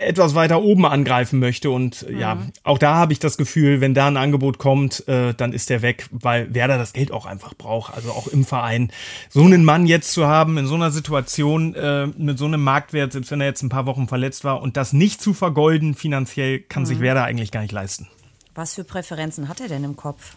etwas 0.06 0.36
weiter 0.36 0.62
oben 0.62 0.86
angreifen 0.86 1.40
möchte. 1.40 1.72
Und 1.72 2.08
mhm. 2.10 2.20
ja, 2.20 2.38
auch 2.64 2.78
da 2.78 2.96
habe 2.96 3.14
ich 3.14 3.20
das 3.20 3.38
Gefühl, 3.38 3.82
wenn 3.82 3.94
da 3.94 4.08
ein 4.08 4.18
Angebot 4.18 4.58
kommt, 4.58 5.08
äh, 5.08 5.34
dann 5.34 5.54
ist 5.54 5.70
der 5.70 5.82
weg, 5.82 6.08
weil 6.12 6.54
Werder 6.54 6.78
das 6.78 6.94
Geld 6.94 7.12
auch 7.12 7.26
einfach 7.26 7.54
braucht. 7.54 7.94
Also 7.94 8.12
auch 8.12 8.28
im 8.28 8.46
Verein. 8.46 8.92
So 9.30 9.44
einen 9.44 9.66
Mann 9.66 9.86
jetzt 9.86 10.12
zu 10.12 10.28
haben, 10.28 10.58
in 10.58 10.68
so 10.68 10.76
einer 10.76 10.92
Situation, 10.92 11.76
äh, 11.76 12.08
mit 12.08 12.38
so 12.38 12.46
einem 12.46 12.64
Marktwert, 12.64 13.14
selbst 13.14 13.32
wenn 13.32 13.42
er 13.42 13.48
jetzt 13.48 13.64
ein 13.64 13.70
paar 13.70 13.86
Wochen 13.86 14.08
verletzt 14.08 14.44
war, 14.44 14.62
und 14.62 14.78
das 14.78 14.94
nicht 14.94 15.22
zu 15.22 15.34
vergolden 15.34 15.96
finanziell, 15.96 16.60
kann 16.60 16.84
mhm. 16.84 16.88
sich 16.88 17.00
Werder 17.00 17.24
eigentlich 17.24 17.52
gar 17.52 17.62
nicht 17.62 17.72
leisten. 17.72 18.08
Was 18.56 18.76
für 18.76 18.84
Präferenzen 18.84 19.50
hat 19.50 19.62
er 19.62 19.68
denn 19.68 19.84
im 19.84 19.96
Kopf? 19.96 20.36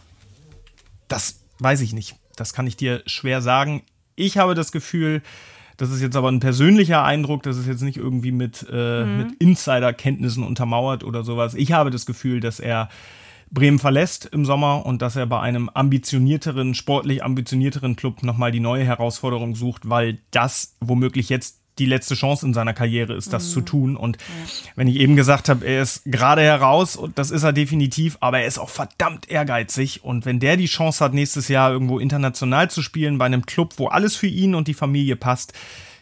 Das 1.09 1.41
weiß 1.59 1.81
ich 1.83 1.93
nicht. 1.93 2.17
Das 2.37 2.53
kann 2.53 2.67
ich 2.67 2.77
dir 2.77 3.03
schwer 3.07 3.43
sagen. 3.43 3.83
Ich 4.15 4.39
habe 4.39 4.55
das 4.55 4.73
Gefühl, 4.73 5.23
das 5.77 5.91
ist 5.91 6.01
jetzt 6.01 6.17
aber 6.17 6.31
ein 6.31 6.41
persönlicher 6.41 7.05
Eindruck, 7.05 7.43
das 7.43 7.57
ist 7.57 7.67
jetzt 7.67 7.83
nicht 7.83 7.99
irgendwie 7.99 8.33
mit, 8.33 8.67
äh, 8.71 9.05
mhm. 9.05 9.19
mit 9.19 9.33
Insider-Kenntnissen 9.39 10.43
untermauert 10.43 11.05
oder 11.05 11.23
sowas. 11.23 11.55
Ich 11.55 11.73
habe 11.73 11.91
das 11.91 12.07
Gefühl, 12.07 12.41
dass 12.41 12.61
er 12.61 12.89
Bremen 13.51 13.79
verlässt 13.79 14.27
im 14.27 14.45
Sommer 14.45 14.85
und 14.87 15.03
dass 15.03 15.17
er 15.17 15.27
bei 15.27 15.41
einem 15.41 15.69
ambitionierteren, 15.69 16.75
sportlich 16.75 17.23
ambitionierteren 17.23 17.95
Club 17.95 18.23
nochmal 18.23 18.51
die 18.51 18.61
neue 18.61 18.85
Herausforderung 18.85 19.55
sucht, 19.55 19.89
weil 19.89 20.19
das 20.31 20.77
womöglich 20.81 21.29
jetzt 21.29 21.61
die 21.79 21.87
letzte 21.87 22.15
Chance 22.15 22.47
in 22.47 22.55
seiner 22.55 22.75
Karriere 22.75 23.15
ist, 23.15 23.33
das 23.33 23.49
mhm. 23.49 23.51
zu 23.51 23.61
tun. 23.61 23.97
Und 23.97 24.17
ja. 24.17 24.71
wenn 24.77 24.89
ich 24.89 24.97
eben 24.97 25.17
gesagt 25.17 25.49
habe, 25.49 25.65
er 25.65 25.83
ist 25.83 26.03
gerade 26.05 26.43
heraus 26.43 26.97
und 26.97 27.19
das 27.19 27.31
ist 27.31 27.43
er 27.43 27.53
definitiv, 27.53 28.17
aber 28.21 28.41
er 28.41 28.47
ist 28.47 28.59
auch 28.59 28.71
verdammt 28.71 29.31
ehrgeizig. 29.31 30.05
Und 30.05 30.25
wenn 30.25 30.41
der 30.41 30.57
die 30.57 30.67
Chance 30.67 31.05
hat, 31.05 31.15
nächstes 31.15 31.49
Jahr 31.49 31.71
irgendwo 31.71 31.99
international 31.99 32.71
zu 32.71 32.83
spielen, 32.83 33.19
bei 33.19 33.27
einem 33.27 33.47
Club, 33.47 33.75
wo 33.77 33.89
alles 33.89 34.17
für 34.17 34.27
ihn 34.27 34.55
und 34.55 34.69
die 34.69 34.75
Familie 34.75 35.17
passt, 35.17 35.53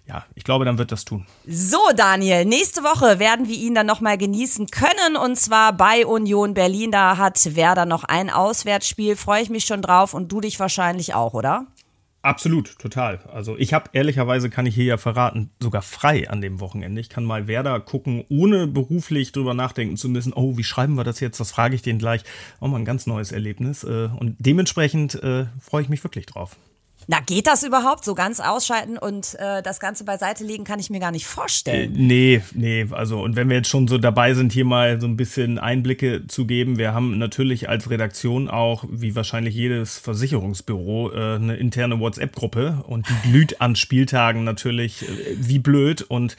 ja, 0.07 0.25
ich 0.35 0.45
glaube, 0.45 0.67
dann 0.67 0.77
wird 0.77 0.93
das 0.93 1.07
tun. 1.07 1.25
So, 1.47 1.79
Daniel, 1.97 2.45
nächste 2.45 2.83
Woche 2.83 3.19
werden 3.19 3.49
wir 3.49 3.57
ihn 3.57 3.75
dann 3.75 3.87
nochmal 3.87 4.19
genießen 4.19 4.67
können 4.67 5.17
und 5.17 5.37
zwar 5.37 5.73
bei 5.73 6.05
Union 6.05 6.53
Berlin. 6.53 6.91
Da 6.91 7.17
hat 7.17 7.57
Werder 7.57 7.87
noch 7.87 8.05
ein 8.05 8.29
Auswärtsspiel. 8.29 9.17
Freue 9.17 9.43
ich 9.43 9.49
mich 9.49 9.65
schon 9.65 9.81
drauf 9.81 10.13
und 10.13 10.31
du 10.31 10.43
dich 10.43 10.61
wahrscheinlich 10.61 11.15
auch, 11.15 11.33
oder? 11.33 11.67
Absolut, 12.25 12.79
total. 12.79 13.19
Also 13.31 13.59
ich 13.59 13.75
habe 13.75 13.91
ehrlicherweise, 13.93 14.49
kann 14.49 14.65
ich 14.65 14.75
hier 14.75 14.87
ja 14.87 14.97
verraten, 14.97 15.51
sogar 15.61 15.83
frei 15.83 16.31
an 16.31 16.41
dem 16.41 16.59
Wochenende. 16.59 16.99
Ich 16.99 17.11
kann 17.11 17.23
mal 17.23 17.49
Werder 17.49 17.79
gucken, 17.81 18.25
ohne 18.31 18.67
beruflich 18.67 19.33
drüber 19.33 19.53
nachdenken 19.53 19.99
zu 19.99 20.09
müssen, 20.09 20.33
oh, 20.33 20.57
wie 20.57 20.65
schreiben 20.65 20.95
wir 20.95 21.05
das 21.05 21.21
jetzt? 21.21 21.39
Das 21.39 21.51
frage 21.51 21.75
ich 21.75 21.83
den 21.83 21.99
gleich. 21.99 22.23
Auch 22.61 22.69
mal 22.69 22.79
ein 22.79 22.87
ganz 22.87 23.07
neues 23.07 23.31
Erlebnis. 23.31 23.85
Äh, 23.85 24.09
und 24.19 24.37
dementsprechend 24.39 25.23
äh, 25.23 25.45
freue 25.61 25.83
ich 25.83 25.91
mich 25.91 26.03
wirklich 26.03 26.25
drauf. 26.25 26.57
Na, 27.07 27.21
geht 27.21 27.47
das 27.47 27.62
überhaupt? 27.62 28.05
So 28.05 28.14
ganz 28.14 28.40
ausschalten 28.40 28.99
und 28.99 29.35
äh, 29.38 29.62
das 29.62 29.81
Ganze 29.81 30.05
beiseite 30.05 30.45
legen, 30.45 30.64
kann 30.64 30.79
ich 30.79 30.90
mir 30.90 31.01
gar 31.01 31.11
nicht 31.11 31.27
vorstellen. 31.27 31.95
Äh, 31.95 31.99
nee, 31.99 32.43
nee, 32.55 32.87
also 32.90 33.23
und 33.23 33.37
wenn 33.37 33.49
wir 33.49 33.57
jetzt 33.57 33.69
schon 33.69 33.88
so 33.88 33.99
dabei 33.99 34.35
sind, 34.35 34.53
hier 34.53 34.64
mal 34.64 35.01
so 35.01 35.07
ein 35.07 35.17
bisschen 35.17 35.59
Einblicke 35.59 36.27
zu 36.27 36.47
geben, 36.47 36.79
wir 36.79 36.95
haben 36.95 37.19
natürlich 37.19 37.69
als 37.69 37.90
Redaktion 37.90 38.49
auch, 38.49 38.85
wie 38.88 39.14
wahrscheinlich 39.14 39.55
jedes 39.55 39.99
Versicherungsbüro, 39.99 41.12
äh, 41.12 41.35
eine 41.37 41.57
interne 41.57 42.01
WhatsApp-Gruppe 42.01 42.85
und 42.87 43.07
die 43.09 43.31
glüht 43.31 43.61
an 43.61 43.77
Spieltagen 43.77 44.45
natürlich 44.45 45.03
äh, 45.03 45.37
wie 45.37 45.59
blöd 45.59 46.03
und 46.03 46.37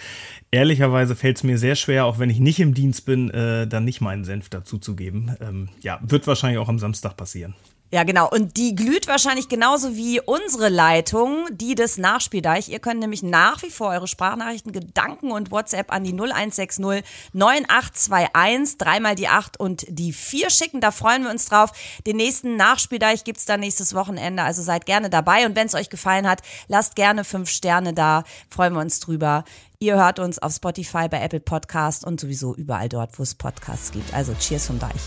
ehrlicherweise 0.52 1.16
fällt 1.16 1.38
es 1.38 1.44
mir 1.44 1.58
sehr 1.58 1.76
schwer, 1.76 2.06
auch 2.06 2.20
wenn 2.20 2.30
ich 2.30 2.40
nicht 2.40 2.60
im 2.60 2.74
Dienst 2.74 3.06
bin, 3.06 3.30
äh, 3.30 3.68
dann 3.68 3.86
nicht 3.86 4.02
meinen 4.02 4.24
Senf 4.24 4.50
dazu 4.50 4.78
zu 4.78 4.96
geben. 4.96 5.36
Ähm, 5.42 5.70
ja, 5.82 6.00
wird 6.02 6.28
wahrscheinlich 6.28 6.60
auch 6.60 6.70
am 6.70 6.80
Samstag 6.80 7.18
passieren. 7.18 7.56
Ja, 7.92 8.04
genau. 8.04 8.28
Und 8.30 8.58
die 8.58 8.76
glüht 8.76 9.08
wahrscheinlich 9.08 9.48
genauso 9.48 9.96
wie 9.96 10.20
unsere 10.20 10.70
Leitung, 10.70 11.46
die 11.52 11.76
des 11.76 11.98
Nachspieldeich. 11.98 12.68
Ihr 12.70 12.80
könnt 12.80 13.00
nämlich 13.00 13.22
nach 13.22 13.62
wie 13.62 13.70
vor 13.70 13.90
eure 13.90 14.08
Sprachnachrichten, 14.08 14.72
Gedanken 14.72 15.32
und 15.32 15.52
WhatsApp 15.52 15.94
an 15.94 16.04
die 16.04 16.12
0160 16.12 17.06
9821, 17.34 18.78
dreimal 18.80 19.16
die 19.16 19.28
8 19.28 19.60
und 19.60 19.86
die 19.88 20.14
4 20.14 20.50
schicken. 20.50 20.82
Da 20.82 20.92
freuen 20.92 21.24
wir 21.24 21.30
uns 21.30 21.46
drauf. 21.46 21.72
Den 22.08 22.18
nächsten 22.18 22.56
Nachspieldeich 22.56 23.24
gibt's 23.24 23.46
dann 23.46 23.60
nächstes 23.60 23.94
Wochenende. 23.94 24.42
Also 24.44 24.64
seid 24.64 24.88
gerne 24.88 25.12
dabei. 25.12 25.46
Und 25.46 25.56
wenn 25.56 25.68
es 25.68 25.76
euch 25.76 25.90
gefallen 25.90 26.28
hat, 26.28 26.42
lasst 26.68 26.96
gerne 26.96 27.24
fünf 27.24 27.50
Sterne 27.50 27.94
da. 27.94 28.24
Freuen 28.50 28.74
wir 28.74 28.82
uns 28.82 29.00
drüber. 29.00 29.44
Ihr 29.80 29.96
hört 29.96 30.18
uns 30.20 30.40
auf 30.40 30.54
Spotify, 30.54 31.08
bei 31.08 31.22
Apple 31.22 31.40
Podcast 31.40 32.04
und 32.04 32.20
sowieso 32.20 32.56
überall 32.56 32.90
dort, 32.90 33.20
wo 33.20 33.24
es 33.24 33.36
Podcasts 33.36 33.92
gibt. 33.92 34.14
Also 34.14 34.34
Cheers 34.34 34.68
vom 34.68 34.80
Deich. 34.80 35.02